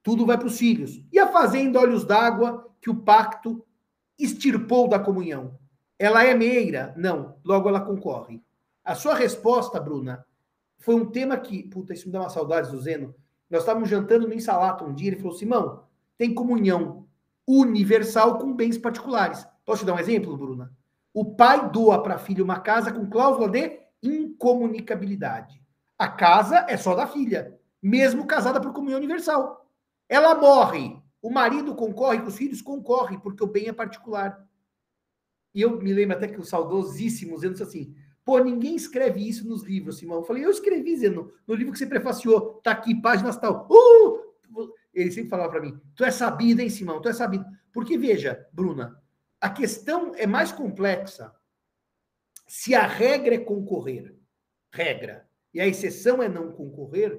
Tudo 0.01 0.25
vai 0.25 0.37
para 0.37 0.47
os 0.47 0.57
filhos. 0.57 1.03
E 1.11 1.19
a 1.19 1.27
fazenda 1.27 1.79
Olhos 1.79 2.05
d'Água, 2.05 2.73
que 2.81 2.89
o 2.89 2.95
pacto 2.95 3.63
extirpou 4.17 4.87
da 4.87 4.97
comunhão. 4.97 5.59
Ela 5.99 6.23
é 6.23 6.33
meira? 6.33 6.93
Não. 6.95 7.35
Logo, 7.43 7.67
ela 7.67 7.81
concorre. 7.81 8.41
A 8.83 8.95
sua 8.95 9.13
resposta, 9.13 9.79
Bruna, 9.79 10.25
foi 10.79 10.95
um 10.95 11.05
tema 11.05 11.37
que. 11.37 11.63
Puta, 11.63 11.93
isso 11.93 12.07
me 12.07 12.13
dá 12.13 12.21
uma 12.21 12.29
saudade 12.29 12.75
Zeno. 12.77 13.13
Nós 13.51 13.63
estávamos 13.63 13.89
jantando 13.89 14.27
no 14.27 14.33
Insalato 14.33 14.85
um 14.85 14.93
dia. 14.93 15.09
Ele 15.09 15.17
falou: 15.17 15.33
Simão, 15.33 15.83
tem 16.17 16.33
comunhão 16.33 17.05
universal 17.45 18.39
com 18.39 18.53
bens 18.53 18.77
particulares. 18.77 19.45
Posso 19.65 19.83
te 19.83 19.85
dar 19.85 19.93
um 19.93 19.99
exemplo, 19.99 20.37
Bruna? 20.37 20.73
O 21.13 21.35
pai 21.35 21.69
doa 21.69 22.01
para 22.01 22.15
a 22.15 22.19
filha 22.19 22.43
uma 22.43 22.59
casa 22.59 22.91
com 22.91 23.09
cláusula 23.09 23.49
de 23.49 23.79
incomunicabilidade. 24.01 25.61
A 25.97 26.07
casa 26.07 26.65
é 26.69 26.77
só 26.77 26.95
da 26.95 27.05
filha, 27.05 27.59
mesmo 27.81 28.25
casada 28.25 28.61
por 28.61 28.71
comunhão 28.71 28.97
universal. 28.97 29.69
Ela 30.07 30.33
morre, 30.33 30.97
o 31.21 31.29
marido 31.29 31.75
concorre 31.75 32.21
os 32.21 32.37
filhos? 32.37 32.61
Concorre, 32.61 33.19
porque 33.19 33.43
o 33.43 33.47
bem 33.47 33.67
é 33.67 33.73
particular. 33.73 34.47
E 35.53 35.61
eu 35.61 35.79
me 35.81 35.93
lembro 35.93 36.15
até 36.15 36.27
que 36.27 36.39
o 36.39 36.45
saudosíssimo 36.45 37.39
disse 37.39 37.63
assim: 37.63 37.93
pô, 38.23 38.39
ninguém 38.39 38.75
escreve 38.75 39.27
isso 39.27 39.47
nos 39.47 39.63
livros, 39.63 39.97
Simão. 39.97 40.17
Eu 40.17 40.23
falei: 40.23 40.45
eu 40.45 40.51
escrevi, 40.51 40.95
Zeno, 40.95 41.31
no 41.47 41.55
livro 41.55 41.73
que 41.73 41.79
você 41.79 41.85
prefaciou, 41.85 42.61
tá 42.63 42.71
aqui, 42.71 42.99
páginas 43.01 43.37
tal. 43.37 43.67
Uh! 43.69 44.31
Ele 44.93 45.11
sempre 45.11 45.29
falava 45.29 45.51
para 45.51 45.61
mim: 45.61 45.79
tu 45.95 46.03
é 46.03 46.11
sabido, 46.11 46.61
hein, 46.61 46.69
Simão? 46.69 47.01
Tu 47.01 47.09
é 47.09 47.13
sabido. 47.13 47.45
Porque, 47.71 47.97
veja, 47.97 48.47
Bruna, 48.51 49.01
a 49.39 49.49
questão 49.49 50.13
é 50.15 50.27
mais 50.27 50.51
complexa 50.51 51.33
se 52.47 52.75
a 52.75 52.85
regra 52.85 53.35
é 53.35 53.37
concorrer, 53.37 54.13
regra, 54.73 55.25
e 55.53 55.61
a 55.61 55.65
exceção 55.65 56.21
é 56.21 56.27
não 56.27 56.51
concorrer, 56.51 57.17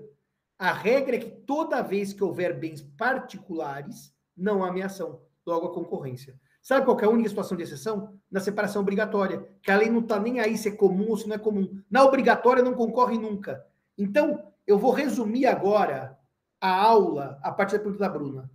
a 0.59 0.75
regra 0.75 1.17
é 1.17 1.19
que 1.19 1.31
toda 1.31 1.81
vez 1.81 2.13
que 2.13 2.23
houver 2.23 2.59
bens 2.59 2.83
particulares, 2.83 4.15
não 4.37 4.63
há 4.63 4.69
ameação, 4.69 5.23
logo 5.47 5.69
a 5.69 5.75
concorrência. 5.75 6.39
Sabe 6.63 6.87
qual 6.87 6.99
é 7.01 7.05
a 7.05 7.11
única 7.11 7.29
situação 7.29 7.57
de 7.57 7.65
exceção? 7.65 8.15
Na 8.31 8.41
separação 8.41 8.81
obrigatória, 8.81 9.47
que 9.61 9.71
a 9.71 9.77
lei 9.77 9.91
não 9.91 10.01
está 10.01 10.19
nem 10.19 10.41
aí 10.41 10.57
se 10.57 10.69
é 10.69 10.73
comum 10.73 11.11
ou 11.11 11.17
se 11.17 11.29
não 11.29 11.35
é 11.35 11.39
comum. 11.39 11.83
Na 11.91 12.05
obrigatória 12.05 12.63
não 12.63 12.73
concorre 12.73 13.19
nunca. 13.19 13.67
Então, 13.99 14.43
eu 14.67 14.79
vou 14.79 14.93
resumir 14.93 15.45
agora 15.45 16.17
a 16.61 16.71
aula 16.71 17.39
a 17.43 17.53
partir 17.53 17.73
da 17.73 17.83
pergunta 17.83 17.99
da 17.99 18.09
Bruna. 18.09 18.51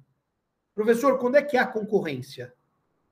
Professor, 0.73 1.19
quando 1.19 1.35
é 1.35 1.41
que 1.43 1.57
há 1.57 1.67
concorrência? 1.67 2.53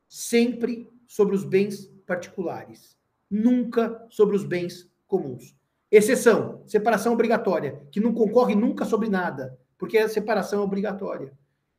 sempre 0.07 0.89
sobre 1.07 1.35
os 1.35 1.43
bens 1.43 1.91
particulares, 2.05 2.97
nunca 3.29 4.05
sobre 4.09 4.35
os 4.35 4.43
bens 4.43 4.89
comuns. 5.07 5.55
Exceção, 5.91 6.63
separação 6.65 7.13
obrigatória, 7.13 7.81
que 7.91 7.99
não 7.99 8.13
concorre 8.13 8.55
nunca 8.55 8.85
sobre 8.85 9.09
nada, 9.09 9.57
porque 9.77 9.97
a 9.97 10.09
separação 10.09 10.61
é 10.61 10.63
obrigatória. 10.63 11.33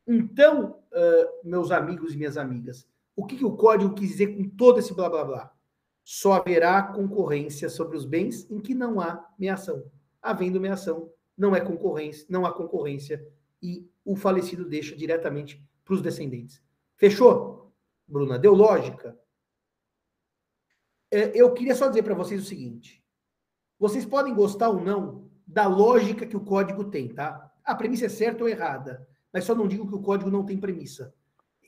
Então, 0.07 0.79
uh, 0.91 1.47
meus 1.47 1.71
amigos 1.71 2.13
e 2.13 2.17
minhas 2.17 2.37
amigas, 2.37 2.87
o 3.17 3.25
que, 3.25 3.35
que 3.35 3.43
o 3.43 3.57
código 3.57 3.95
quis 3.95 4.09
dizer 4.11 4.27
com 4.27 4.47
todo 4.47 4.77
esse 4.77 4.93
blá 4.93 5.09
blá 5.09 5.25
blá? 5.25 5.53
Só 6.03 6.33
haverá 6.33 6.83
concorrência 6.83 7.67
sobre 7.67 7.97
os 7.97 8.05
bens 8.05 8.49
em 8.49 8.59
que 8.59 8.75
não 8.75 9.01
há 9.01 9.27
meação. 9.39 9.83
Havendo 10.21 10.61
meação, 10.61 11.11
não 11.35 11.55
é 11.55 11.59
concorrência, 11.59 12.27
não 12.29 12.45
há 12.45 12.53
concorrência 12.53 13.27
e 13.59 13.89
o 14.05 14.15
falecido 14.15 14.69
deixa 14.69 14.95
diretamente 14.95 15.59
para 15.83 15.95
os 15.95 16.01
descendentes. 16.01 16.61
Fechou? 16.95 17.73
Bruna, 18.07 18.37
deu 18.37 18.53
lógica? 18.53 19.19
É, 21.09 21.31
eu 21.35 21.51
queria 21.53 21.73
só 21.73 21.87
dizer 21.87 22.03
para 22.03 22.13
vocês 22.13 22.43
o 22.43 22.45
seguinte: 22.45 23.03
vocês 23.79 24.05
podem 24.05 24.35
gostar 24.35 24.69
ou 24.69 24.79
não 24.79 25.27
da 25.45 25.65
lógica 25.65 26.27
que 26.27 26.37
o 26.37 26.45
código 26.45 26.85
tem, 26.85 27.07
tá? 27.07 27.51
A 27.63 27.73
premissa 27.73 28.05
é 28.05 28.09
certa 28.09 28.43
ou 28.43 28.49
errada, 28.49 29.07
mas 29.33 29.43
só 29.43 29.55
não 29.55 29.67
digo 29.67 29.87
que 29.87 29.95
o 29.95 30.01
código 30.01 30.29
não 30.29 30.45
tem 30.45 30.59
premissa. 30.59 31.13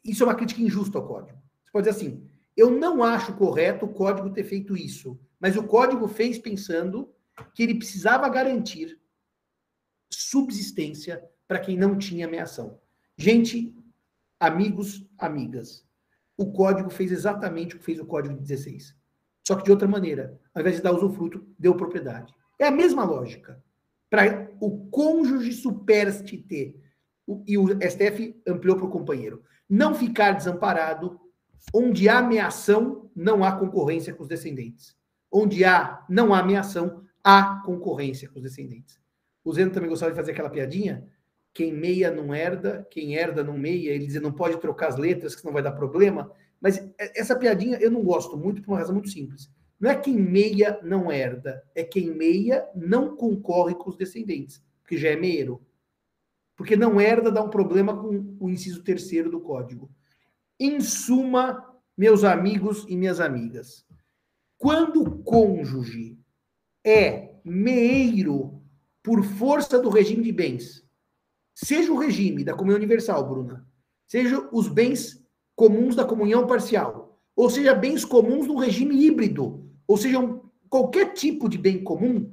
Isso 0.04 0.24
é 0.24 0.26
uma 0.26 0.36
crítica 0.36 0.62
injusta 0.62 0.98
ao 0.98 1.08
código. 1.08 1.38
Você 1.64 1.72
pode 1.72 1.90
dizer 1.90 1.98
assim: 1.98 2.30
eu 2.56 2.70
não 2.72 3.04
acho 3.04 3.36
correto 3.36 3.86
o 3.86 3.94
código 3.94 4.30
ter 4.32 4.44
feito 4.44 4.76
isso, 4.76 5.20
mas 5.40 5.56
o 5.56 5.64
código 5.64 6.08
fez 6.08 6.38
pensando 6.38 7.14
que 7.54 7.64
ele 7.64 7.76
precisava 7.76 8.28
garantir 8.28 9.00
subsistência 10.12 11.24
para 11.48 11.60
quem 11.60 11.78
não 11.78 11.98
tinha 11.98 12.28
ameação. 12.28 12.80
Gente, 13.18 13.74
amigos, 14.40 15.06
amigas, 15.18 15.86
o 16.38 16.52
código 16.52 16.90
fez 16.90 17.12
exatamente 17.12 17.76
o 17.76 17.80
que 17.80 17.86
fez 17.86 18.00
o 18.00 18.06
código 18.06 18.36
de 18.36 18.42
16. 18.42 18.96
Só 19.48 19.56
que 19.56 19.64
de 19.64 19.72
outra 19.72 19.88
maneira. 19.88 20.40
Ao 20.54 20.62
invés 20.62 20.76
de 20.76 20.82
dar 20.82 20.94
usufruto, 20.94 21.46
deu 21.58 21.76
propriedade. 21.76 22.34
É 22.60 22.68
a 22.68 22.72
mesma 22.72 23.04
lógica. 23.04 23.64
Para 24.10 24.50
o 24.60 24.90
cônjuge 24.90 25.54
superste 25.54 26.38
ter, 26.38 26.80
e 27.48 27.58
o 27.58 27.68
STF 27.68 28.42
ampliou 28.48 28.76
para 28.76 28.86
o 28.86 28.90
companheiro, 28.90 29.44
não 29.70 29.94
ficar 29.94 30.32
desamparado, 30.32 31.20
onde 31.74 32.10
há 32.10 32.20
ameação, 32.20 33.10
não 33.16 33.44
há 33.44 33.52
concorrência 33.52 34.14
com 34.14 34.24
os 34.24 34.30
descendentes. 34.30 34.98
Onde 35.32 35.64
há, 35.64 36.04
não 36.10 36.34
há 36.34 36.40
ameação, 36.40 37.04
há 37.24 37.62
concorrência 37.64 38.28
com 38.28 38.38
os 38.38 38.44
descendentes. 38.44 39.00
O 39.44 39.54
Zeno 39.54 39.72
também 39.72 39.90
gostava 39.90 40.12
de 40.12 40.18
fazer 40.18 40.32
aquela 40.32 40.50
piadinha 40.50 41.08
quem 41.54 41.74
meia 41.74 42.12
não 42.12 42.34
herda, 42.34 42.88
quem 42.90 43.16
herda 43.16 43.44
não 43.44 43.58
meia, 43.58 43.92
ele 43.92 44.06
dizia 44.06 44.22
não 44.22 44.32
pode 44.32 44.58
trocar 44.60 44.88
as 44.88 44.96
letras, 44.96 45.36
que 45.36 45.44
não 45.44 45.54
vai 45.54 45.62
dar 45.62 45.72
problema. 45.72 46.32
Mas 46.62 46.82
essa 46.98 47.36
piadinha 47.36 47.78
eu 47.78 47.92
não 47.92 48.04
gosto 48.04 48.38
muito 48.38 48.62
por 48.62 48.72
uma 48.72 48.80
razão 48.80 48.94
muito 48.94 49.10
simples. 49.10 49.50
Não 49.80 49.90
é 49.90 49.96
quem 49.96 50.16
meia 50.16 50.80
não 50.84 51.12
herda, 51.12 51.64
é 51.74 51.84
quem 51.84 52.14
meia 52.14 52.68
não 52.76 53.16
concorre 53.16 53.76
com 53.76 53.90
os 53.90 53.96
descendentes, 53.96 54.64
porque 54.82 54.98
já 54.98 55.10
é 55.10 55.16
meiro. 55.16 55.62
Porque 56.60 56.76
não 56.76 57.00
herda 57.00 57.32
dá 57.32 57.42
um 57.42 57.50
problema 57.50 57.96
com 57.96 58.36
o 58.40 58.50
inciso 58.50 58.84
terceiro 58.84 59.32
do 59.32 59.40
código. 59.40 59.90
Em 60.60 60.82
suma, 60.82 61.66
meus 61.98 62.24
amigos 62.24 62.86
e 62.88 62.96
minhas 62.96 63.20
amigas, 63.20 63.86
quando 64.58 65.02
o 65.02 65.24
cônjuge 65.24 66.20
é 66.86 67.36
meiro 67.44 68.62
por 69.02 69.24
força 69.24 69.80
do 69.80 69.90
regime 69.90 70.22
de 70.22 70.34
bens, 70.34 70.88
Seja 71.62 71.92
o 71.92 71.98
regime 71.98 72.44
da 72.44 72.54
comunhão 72.54 72.78
universal, 72.78 73.28
Bruna, 73.28 73.68
seja 74.08 74.48
os 74.54 74.70
bens 74.70 75.22
comuns 75.58 75.94
da 75.94 76.06
comunhão 76.06 76.48
parcial, 76.48 77.22
ou 77.36 77.50
seja, 77.50 77.76
bens 77.76 78.06
comuns 78.06 78.48
do 78.48 78.56
regime 78.56 78.96
híbrido, 78.96 79.70
ou 79.86 79.98
seja, 79.98 80.20
qualquer 80.70 81.12
tipo 81.14 81.50
de 81.50 81.58
bem 81.58 81.84
comum, 81.84 82.32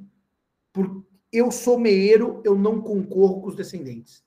por, 0.72 1.04
eu 1.36 1.50
sou 1.50 1.78
meeiro, 1.78 2.40
eu 2.44 2.56
não 2.56 2.80
concorro 2.80 3.42
com 3.42 3.48
os 3.48 3.56
descendentes. 3.56 4.24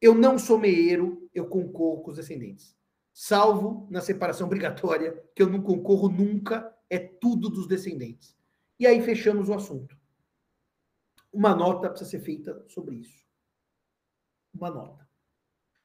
Eu 0.00 0.14
não 0.14 0.38
sou 0.38 0.58
meeiro, 0.58 1.28
eu 1.34 1.46
concorro 1.46 2.02
com 2.02 2.10
os 2.10 2.16
descendentes. 2.16 2.76
Salvo 3.12 3.86
na 3.90 4.00
separação 4.00 4.46
obrigatória, 4.48 5.22
que 5.34 5.42
eu 5.42 5.48
não 5.48 5.62
concorro 5.62 6.08
nunca, 6.08 6.72
é 6.88 6.98
tudo 6.98 7.48
dos 7.48 7.66
descendentes. 7.66 8.36
E 8.78 8.86
aí 8.86 9.02
fechamos 9.02 9.48
o 9.48 9.54
assunto. 9.54 9.96
Uma 11.32 11.54
nota 11.54 11.88
precisa 11.88 12.10
ser 12.10 12.20
feita 12.20 12.64
sobre 12.68 12.96
isso 12.96 13.22
uma 14.54 14.70
nota. 14.70 15.08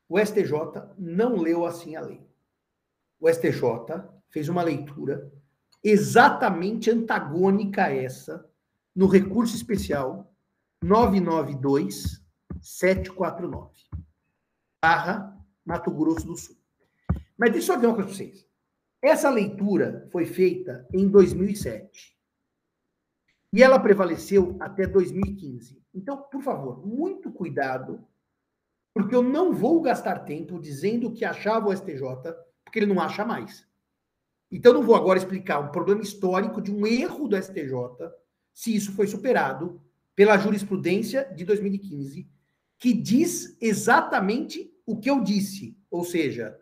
O 0.10 0.20
STJ 0.20 0.52
não 0.98 1.36
leu 1.36 1.66
assim 1.66 1.96
a 1.96 2.02
lei. 2.02 2.26
O 3.20 3.32
STJ 3.32 4.04
fez 4.30 4.50
uma 4.50 4.62
leitura 4.62 5.32
exatamente 5.84 6.90
antagônica 6.92 7.84
a 7.84 7.94
essa 7.94 8.48
no 8.96 9.08
recurso 9.08 9.56
especial 9.56 10.34
992 10.84 12.24
749 12.62 13.72
barra 14.82 15.36
Mato 15.66 15.92
Grosso 15.92 16.26
do 16.26 16.38
Sul. 16.38 16.56
Mas 17.38 17.52
deixa 17.52 17.74
eu 17.74 17.76
dizer 17.76 17.88
uma 17.88 17.96
coisa 17.96 18.10
para 18.10 18.18
vocês. 18.18 18.48
Essa 19.02 19.30
leitura 19.30 20.08
foi 20.12 20.26
feita 20.26 20.88
em 20.94 21.08
2007. 21.08 22.16
E 23.54 23.64
ela 23.64 23.80
prevaleceu 23.80 24.56
até 24.60 24.86
2015. 24.86 25.84
Então, 25.94 26.22
por 26.24 26.42
favor, 26.42 26.86
muito 26.86 27.32
cuidado, 27.32 28.06
porque 28.94 29.16
eu 29.16 29.24
não 29.24 29.54
vou 29.54 29.82
gastar 29.82 30.20
tempo 30.20 30.60
dizendo 30.60 31.12
que 31.12 31.26
achava 31.26 31.70
o 31.70 31.76
STJ, 31.76 32.02
porque 32.64 32.80
ele 32.80 32.94
não 32.94 33.02
acha 33.02 33.26
mais. 33.26 33.68
Então, 34.52 34.74
não 34.74 34.84
vou 34.84 34.96
agora 34.96 35.18
explicar 35.18 35.60
um 35.60 35.72
problema 35.72 36.02
histórico 36.02 36.62
de 36.62 36.72
um 36.72 36.86
erro 36.86 37.28
do 37.28 37.42
STJ, 37.42 37.74
se 38.54 38.76
isso 38.76 38.94
foi 38.94 39.08
superado 39.08 39.82
pela 40.18 40.36
jurisprudência 40.36 41.32
de 41.36 41.46
2015, 41.46 42.28
que 42.80 42.92
diz 42.92 43.56
exatamente 43.62 44.74
o 44.84 44.98
que 44.98 45.12
eu 45.12 45.24
disse, 45.24 45.78
ou 45.92 46.04
seja, 46.04 46.60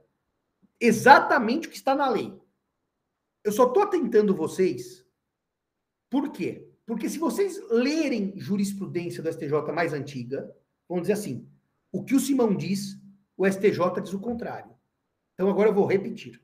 exatamente 0.77 1.69
o 1.69 1.71
que 1.71 1.77
está 1.77 1.95
na 1.95 2.09
lei. 2.09 2.37
Eu 3.45 3.53
só 3.53 3.67
estou 3.67 3.87
tentando 3.87 4.35
vocês. 4.35 5.05
Por 6.09 6.33
quê? 6.33 6.69
Porque 6.85 7.07
se 7.07 7.17
vocês 7.17 7.57
lerem 7.69 8.37
jurisprudência 8.37 9.23
do 9.23 9.31
STJ 9.31 9.71
mais 9.73 9.93
antiga, 9.93 10.53
vão 10.85 10.99
dizer 10.99 11.13
assim: 11.13 11.49
o 11.93 12.03
que 12.03 12.13
o 12.13 12.19
Simão 12.19 12.53
diz, 12.53 13.01
o 13.37 13.49
STJ 13.49 14.01
diz 14.03 14.13
o 14.13 14.19
contrário. 14.19 14.75
Então 15.33 15.49
agora 15.49 15.69
eu 15.69 15.73
vou 15.73 15.85
repetir. 15.85 16.43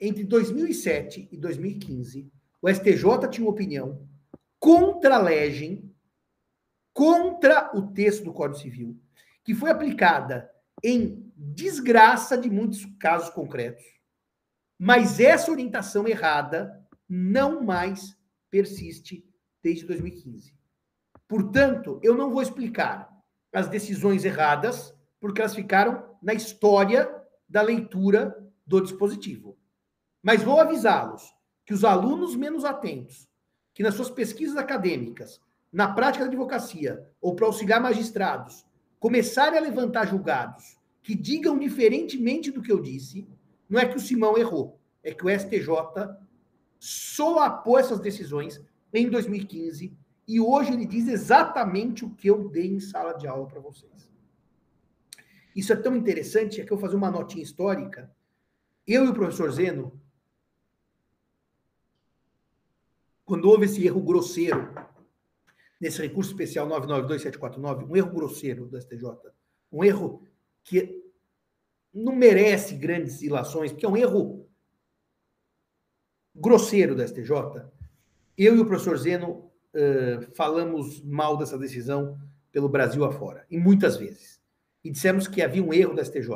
Entre 0.00 0.22
2007 0.22 1.28
e 1.32 1.36
2015, 1.36 2.30
o 2.62 2.72
STJ 2.72 3.28
tinha 3.32 3.44
uma 3.44 3.52
opinião 3.52 4.06
contra 4.60 5.16
a 5.16 5.22
legem, 5.22 5.92
contra 6.96 7.70
o 7.76 7.92
texto 7.92 8.24
do 8.24 8.32
Código 8.32 8.58
Civil, 8.58 8.98
que 9.44 9.54
foi 9.54 9.70
aplicada 9.70 10.50
em 10.82 11.30
desgraça 11.36 12.38
de 12.38 12.48
muitos 12.48 12.86
casos 12.98 13.28
concretos. 13.28 13.84
Mas 14.78 15.20
essa 15.20 15.50
orientação 15.50 16.08
errada 16.08 16.82
não 17.06 17.62
mais 17.62 18.16
persiste 18.50 19.28
desde 19.62 19.84
2015. 19.84 20.56
Portanto, 21.28 22.00
eu 22.02 22.14
não 22.14 22.30
vou 22.30 22.40
explicar 22.40 23.14
as 23.52 23.68
decisões 23.68 24.24
erradas, 24.24 24.94
porque 25.20 25.42
elas 25.42 25.54
ficaram 25.54 26.16
na 26.22 26.32
história 26.32 27.14
da 27.46 27.60
leitura 27.60 28.34
do 28.66 28.80
dispositivo. 28.80 29.58
Mas 30.22 30.42
vou 30.42 30.58
avisá-los 30.58 31.30
que 31.66 31.74
os 31.74 31.84
alunos 31.84 32.34
menos 32.34 32.64
atentos, 32.64 33.28
que 33.74 33.82
nas 33.82 33.94
suas 33.94 34.08
pesquisas 34.08 34.56
acadêmicas, 34.56 35.38
na 35.76 35.92
prática 35.92 36.24
da 36.24 36.30
advocacia 36.30 37.06
ou 37.20 37.36
para 37.36 37.44
auxiliar 37.44 37.82
magistrados, 37.82 38.64
começarem 38.98 39.58
a 39.58 39.62
levantar 39.62 40.06
julgados 40.06 40.80
que 41.02 41.14
digam 41.14 41.58
diferentemente 41.58 42.50
do 42.50 42.62
que 42.62 42.72
eu 42.72 42.80
disse, 42.80 43.28
não 43.68 43.78
é 43.78 43.86
que 43.86 43.94
o 43.94 44.00
Simão 44.00 44.38
errou, 44.38 44.80
é 45.04 45.12
que 45.12 45.26
o 45.26 45.28
STJ 45.28 45.68
solapou 46.78 47.78
essas 47.78 48.00
decisões 48.00 48.58
em 48.90 49.10
2015 49.10 49.94
e 50.26 50.40
hoje 50.40 50.72
ele 50.72 50.86
diz 50.86 51.08
exatamente 51.08 52.06
o 52.06 52.10
que 52.14 52.30
eu 52.30 52.48
dei 52.48 52.68
em 52.68 52.80
sala 52.80 53.12
de 53.12 53.26
aula 53.26 53.46
para 53.46 53.60
vocês. 53.60 54.10
Isso 55.54 55.74
é 55.74 55.76
tão 55.76 55.94
interessante, 55.94 56.58
é 56.58 56.64
que 56.64 56.72
eu 56.72 56.78
vou 56.78 56.86
fazer 56.86 56.96
uma 56.96 57.10
notinha 57.10 57.42
histórica. 57.42 58.10
Eu 58.86 59.04
e 59.04 59.08
o 59.08 59.14
professor 59.14 59.52
Zeno, 59.52 60.00
quando 63.26 63.44
houve 63.44 63.66
esse 63.66 63.84
erro 63.84 64.00
grosseiro 64.00 64.74
nesse 65.80 66.00
recurso 66.00 66.30
especial 66.30 66.66
992749, 66.66 67.84
um 67.84 67.96
erro 67.96 68.12
grosseiro 68.12 68.66
do 68.66 68.80
STJ, 68.80 69.04
um 69.70 69.84
erro 69.84 70.22
que 70.64 71.02
não 71.92 72.14
merece 72.14 72.74
grandes 72.74 73.22
ilações, 73.22 73.72
porque 73.72 73.86
é 73.86 73.88
um 73.88 73.96
erro 73.96 74.46
grosseiro 76.34 76.94
do 76.94 77.06
STJ. 77.06 77.30
Eu 78.36 78.56
e 78.56 78.60
o 78.60 78.66
professor 78.66 78.96
Zeno 78.98 79.50
uh, 79.74 80.34
falamos 80.34 81.00
mal 81.02 81.36
dessa 81.36 81.58
decisão 81.58 82.18
pelo 82.52 82.68
Brasil 82.68 83.04
afora, 83.04 83.46
e 83.50 83.58
muitas 83.58 83.96
vezes. 83.96 84.40
E 84.84 84.90
dissemos 84.90 85.26
que 85.26 85.42
havia 85.42 85.62
um 85.62 85.72
erro 85.72 85.94
da 85.94 86.04
STJ. 86.04 86.28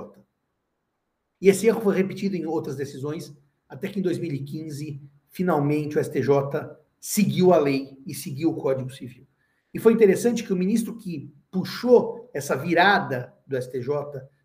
E 1.40 1.48
esse 1.48 1.66
erro 1.66 1.80
foi 1.80 1.94
repetido 1.94 2.36
em 2.36 2.46
outras 2.46 2.76
decisões, 2.76 3.34
até 3.68 3.88
que 3.88 3.98
em 3.98 4.02
2015, 4.02 5.00
finalmente, 5.28 5.98
o 5.98 6.04
STJ 6.04 6.76
seguiu 6.98 7.52
a 7.52 7.58
lei 7.58 7.98
e 8.06 8.14
seguiu 8.14 8.50
o 8.50 8.56
Código 8.56 8.90
Civil. 8.90 9.26
E 9.72 9.78
foi 9.78 9.92
interessante 9.92 10.42
que 10.42 10.52
o 10.52 10.56
ministro 10.56 10.96
que 10.96 11.32
puxou 11.50 12.28
essa 12.32 12.56
virada 12.56 13.34
do 13.46 13.60
STJ 13.60 13.88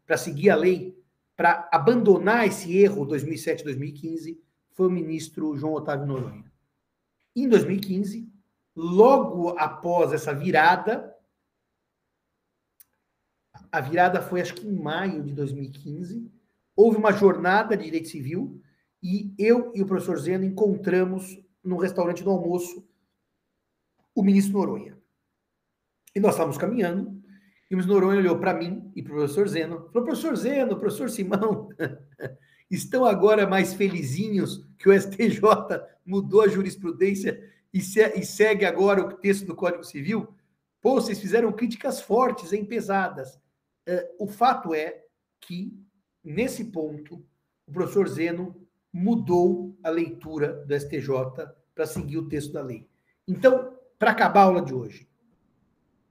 para 0.06 0.18
seguir 0.18 0.50
a 0.50 0.56
lei, 0.56 0.98
para 1.36 1.68
abandonar 1.72 2.48
esse 2.48 2.76
erro 2.78 3.06
2007-2015, 3.08 4.38
foi 4.72 4.88
o 4.88 4.92
ministro 4.92 5.56
João 5.58 5.74
Otávio 5.74 6.06
Noronha. 6.06 6.52
Em 7.36 7.48
2015, 7.48 8.30
logo 8.76 9.50
após 9.58 10.14
essa 10.14 10.34
virada, 10.34 11.14
a 13.72 13.82
virada 13.82 14.22
foi 14.22 14.42
acho 14.42 14.56
que 14.56 14.68
em 14.68 14.74
maio 14.74 15.24
de 15.24 15.34
2015, 15.34 16.32
houve 16.76 16.98
uma 16.98 17.12
jornada 17.12 17.76
de 17.76 17.86
direito 17.86 18.10
civil 18.10 18.62
e 19.02 19.34
eu 19.38 19.72
e 19.74 19.82
o 19.82 19.86
professor 19.86 20.18
Zeno 20.18 20.44
encontramos 20.44 21.40
no 21.64 21.78
restaurante 21.78 22.24
do 22.24 22.30
almoço 22.30 22.88
o 24.14 24.24
ministro 24.24 24.54
Noronha. 24.54 24.95
E 26.16 26.20
nós 26.20 26.32
estávamos 26.32 26.58
caminhando, 26.58 27.22
e 27.70 27.74
o 27.74 27.78
ministro 27.78 27.94
Noronha 27.94 28.20
olhou 28.20 28.40
para 28.40 28.54
mim 28.54 28.92
e 28.96 29.02
para 29.02 29.12
o 29.12 29.16
professor 29.18 29.48
Zeno, 29.48 29.90
falou, 29.92 30.06
professor 30.06 30.36
Zeno, 30.36 30.80
professor 30.80 31.10
Simão, 31.10 31.70
estão 32.72 33.06
agora 33.06 33.46
mais 33.46 33.74
felizinhos 33.74 34.66
que 34.78 34.88
o 34.88 35.00
STJ 35.00 35.42
mudou 36.06 36.42
a 36.42 36.48
jurisprudência 36.48 37.44
e, 37.74 37.82
se, 37.82 38.02
e 38.16 38.24
segue 38.24 38.66
agora 38.66 39.02
o 39.02 39.14
texto 39.14 39.46
do 39.46 39.56
Código 39.56 39.84
Civil? 39.84 40.34
Pô, 40.82 40.94
vocês 40.94 41.20
fizeram 41.20 41.52
críticas 41.52 42.00
fortes, 42.00 42.54
hein, 42.54 42.64
pesadas. 42.64 43.36
Uh, 43.88 44.24
o 44.24 44.28
fato 44.28 44.74
é 44.74 45.04
que, 45.42 45.78
nesse 46.24 46.66
ponto, 46.66 47.26
o 47.68 47.72
professor 47.72 48.08
Zeno 48.08 48.56
mudou 48.94 49.76
a 49.84 49.90
leitura 49.90 50.64
do 50.66 50.80
STJ 50.80 51.10
para 51.74 51.86
seguir 51.86 52.18
o 52.18 52.30
texto 52.30 52.54
da 52.54 52.62
lei. 52.62 52.88
Então, 53.28 53.74
para 54.00 54.12
acabar 54.12 54.42
a 54.42 54.44
aula 54.44 54.62
de 54.62 54.74
hoje, 54.74 55.10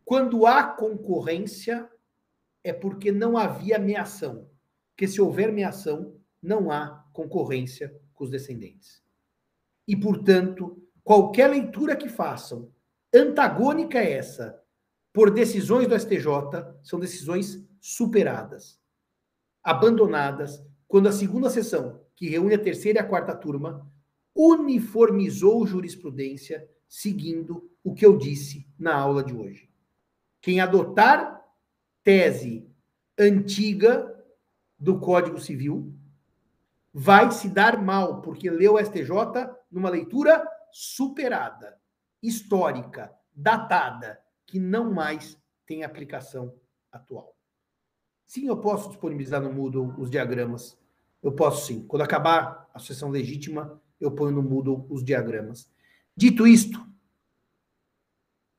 quando 0.05 0.47
há 0.47 0.63
concorrência, 0.63 1.89
é 2.63 2.73
porque 2.73 3.11
não 3.11 3.37
havia 3.37 3.79
meação. 3.79 4.49
Porque 4.91 5.09
se 5.09 5.21
houver 5.21 5.53
meação, 5.53 6.15
não 6.43 6.71
há 6.71 7.05
concorrência 7.13 7.95
com 8.13 8.25
os 8.25 8.31
descendentes. 8.31 9.03
E, 9.89 9.97
portanto, 9.97 10.83
qualquer 11.03 11.49
leitura 11.49 11.97
que 11.97 12.09
façam, 12.09 12.73
antagônica 13.13 13.99
a 13.99 14.05
essa, 14.05 14.61
por 15.13 15.31
decisões 15.31 15.87
do 15.87 15.99
STJ, 15.99 16.27
são 16.83 16.99
decisões 16.99 17.65
superadas, 17.81 18.81
abandonadas, 19.63 20.65
quando 20.87 21.09
a 21.09 21.13
segunda 21.13 21.51
sessão 21.51 22.03
que 22.17 22.29
reúne 22.29 22.55
a 22.55 22.63
terceira 22.63 23.01
e 23.01 23.03
a 23.03 23.07
quarta 23.07 23.35
turma, 23.35 23.91
uniformizou 24.35 25.67
jurisprudência 25.67 26.69
seguindo 26.89 27.71
o 27.83 27.95
que 27.95 28.05
eu 28.05 28.17
disse 28.17 28.69
na 28.79 28.95
aula 28.95 29.23
de 29.23 29.35
hoje. 29.35 29.74
Quem 30.45 30.61
adotar 30.61 31.43
tese 32.03 32.71
antiga 33.19 34.15
do 34.79 35.01
Código 35.01 35.41
Civil 35.41 35.93
vai 36.93 37.31
se 37.31 37.49
dar 37.49 37.83
mal, 37.83 38.21
porque 38.21 38.51
leu 38.51 38.75
o 38.75 38.85
STJ 38.85 39.09
numa 39.71 39.89
leitura 39.89 40.47
superada, 40.71 41.81
histórica, 42.23 43.11
datada, 43.35 44.21
que 44.47 44.61
não 44.61 44.93
mais 44.93 45.37
tem 45.67 45.83
aplicação 45.83 46.55
atual. 46.93 47.35
Sim, 48.27 48.47
eu 48.49 48.59
posso 48.59 48.91
disponibilizar 48.91 49.41
no 49.41 49.53
Moodle 49.53 49.95
os 49.99 50.11
diagramas 50.11 50.79
eu 51.25 51.33
posso 51.33 51.67
sim. 51.67 51.87
Quando 51.87 52.03
acabar 52.03 52.69
a 52.75 52.79
sucessão 52.79 53.09
legítima, 53.09 53.81
eu 53.99 54.13
ponho 54.13 54.37
no 54.37 54.43
Moodle 54.43 54.87
os 54.91 55.03
diagramas. 55.03 55.67
Dito 56.15 56.47
isto, 56.47 56.87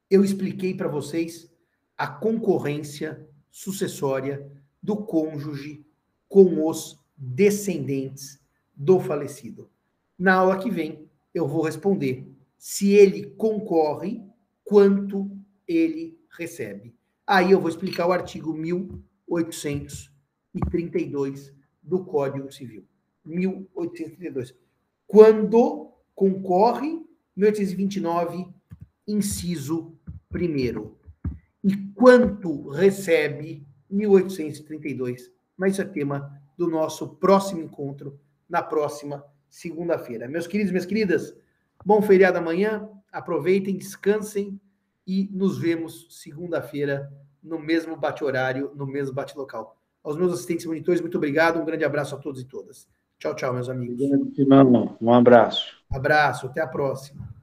eu 0.10 0.24
expliquei 0.24 0.74
para 0.74 0.88
vocês 0.88 1.55
a 1.98 2.08
concorrência 2.08 3.26
sucessória 3.50 4.46
do 4.82 4.98
cônjuge 4.98 5.86
com 6.28 6.68
os 6.68 7.00
descendentes 7.18 8.38
do 8.76 9.00
falecido. 9.00 9.70
Na 10.18 10.34
aula 10.36 10.60
que 10.60 10.70
vem, 10.70 11.10
eu 11.34 11.48
vou 11.48 11.64
responder 11.64 12.30
se 12.58 12.91
ele 12.91 13.28
concorre, 13.38 14.22
quanto 14.64 15.30
ele 15.68 16.18
recebe. 16.38 16.93
Aí 17.26 17.50
eu 17.52 17.60
vou 17.60 17.70
explicar 17.70 18.06
o 18.08 18.12
artigo 18.12 18.54
1832 18.54 21.52
do 21.82 22.04
Código 22.04 22.52
Civil, 22.52 22.86
1832. 23.24 24.54
Quando 25.08 25.93
concorre 26.14 27.02
1829, 27.36 28.48
inciso 29.08 29.96
1 30.34 30.95
e 31.66 31.76
quanto 31.95 32.70
recebe 32.70 33.66
1832. 33.89 35.32
Mas 35.57 35.74
isso 35.74 35.82
é 35.82 35.86
tema 35.86 36.39
do 36.55 36.70
nosso 36.70 37.16
próximo 37.16 37.61
encontro 37.61 38.20
na 38.47 38.61
próxima 38.61 39.26
segunda-feira. 39.49 40.28
Meus 40.28 40.45
queridos 40.45 40.70
e 40.70 40.74
minhas 40.74 40.86
queridas, 40.86 41.36
bom 41.84 42.03
feriado 42.03 42.38
amanhã, 42.38 42.88
aproveitem, 43.11 43.76
descansem 43.76 44.59
e 45.07 45.28
nos 45.34 45.57
vemos 45.57 46.07
segunda-feira 46.11 47.11
no 47.41 47.57
mesmo 47.57 47.95
bate-horário, 47.95 48.72
no 48.76 48.86
mesmo 48.86 49.16
bate-local. 49.16 49.76
Aos 50.03 50.16
meus 50.18 50.34
assistentes 50.34 50.66
e 50.66 50.68
monitores, 50.68 51.01
muito 51.01 51.18
obrigado, 51.18 51.59
um 51.59 51.66
grande 51.66 51.84
abraço 51.84 52.13
a 52.13 52.20
todos 52.20 52.41
e 52.41 52.45
todas. 52.45 52.88
Tchau, 53.18 53.36
tchau, 53.36 53.53
meus 53.53 53.70
amigos. 53.70 53.97
Um 55.01 55.13
abraço. 55.13 55.78
Abraço, 55.89 56.45
até 56.45 56.61
a 56.61 56.68
próxima. 56.68 57.35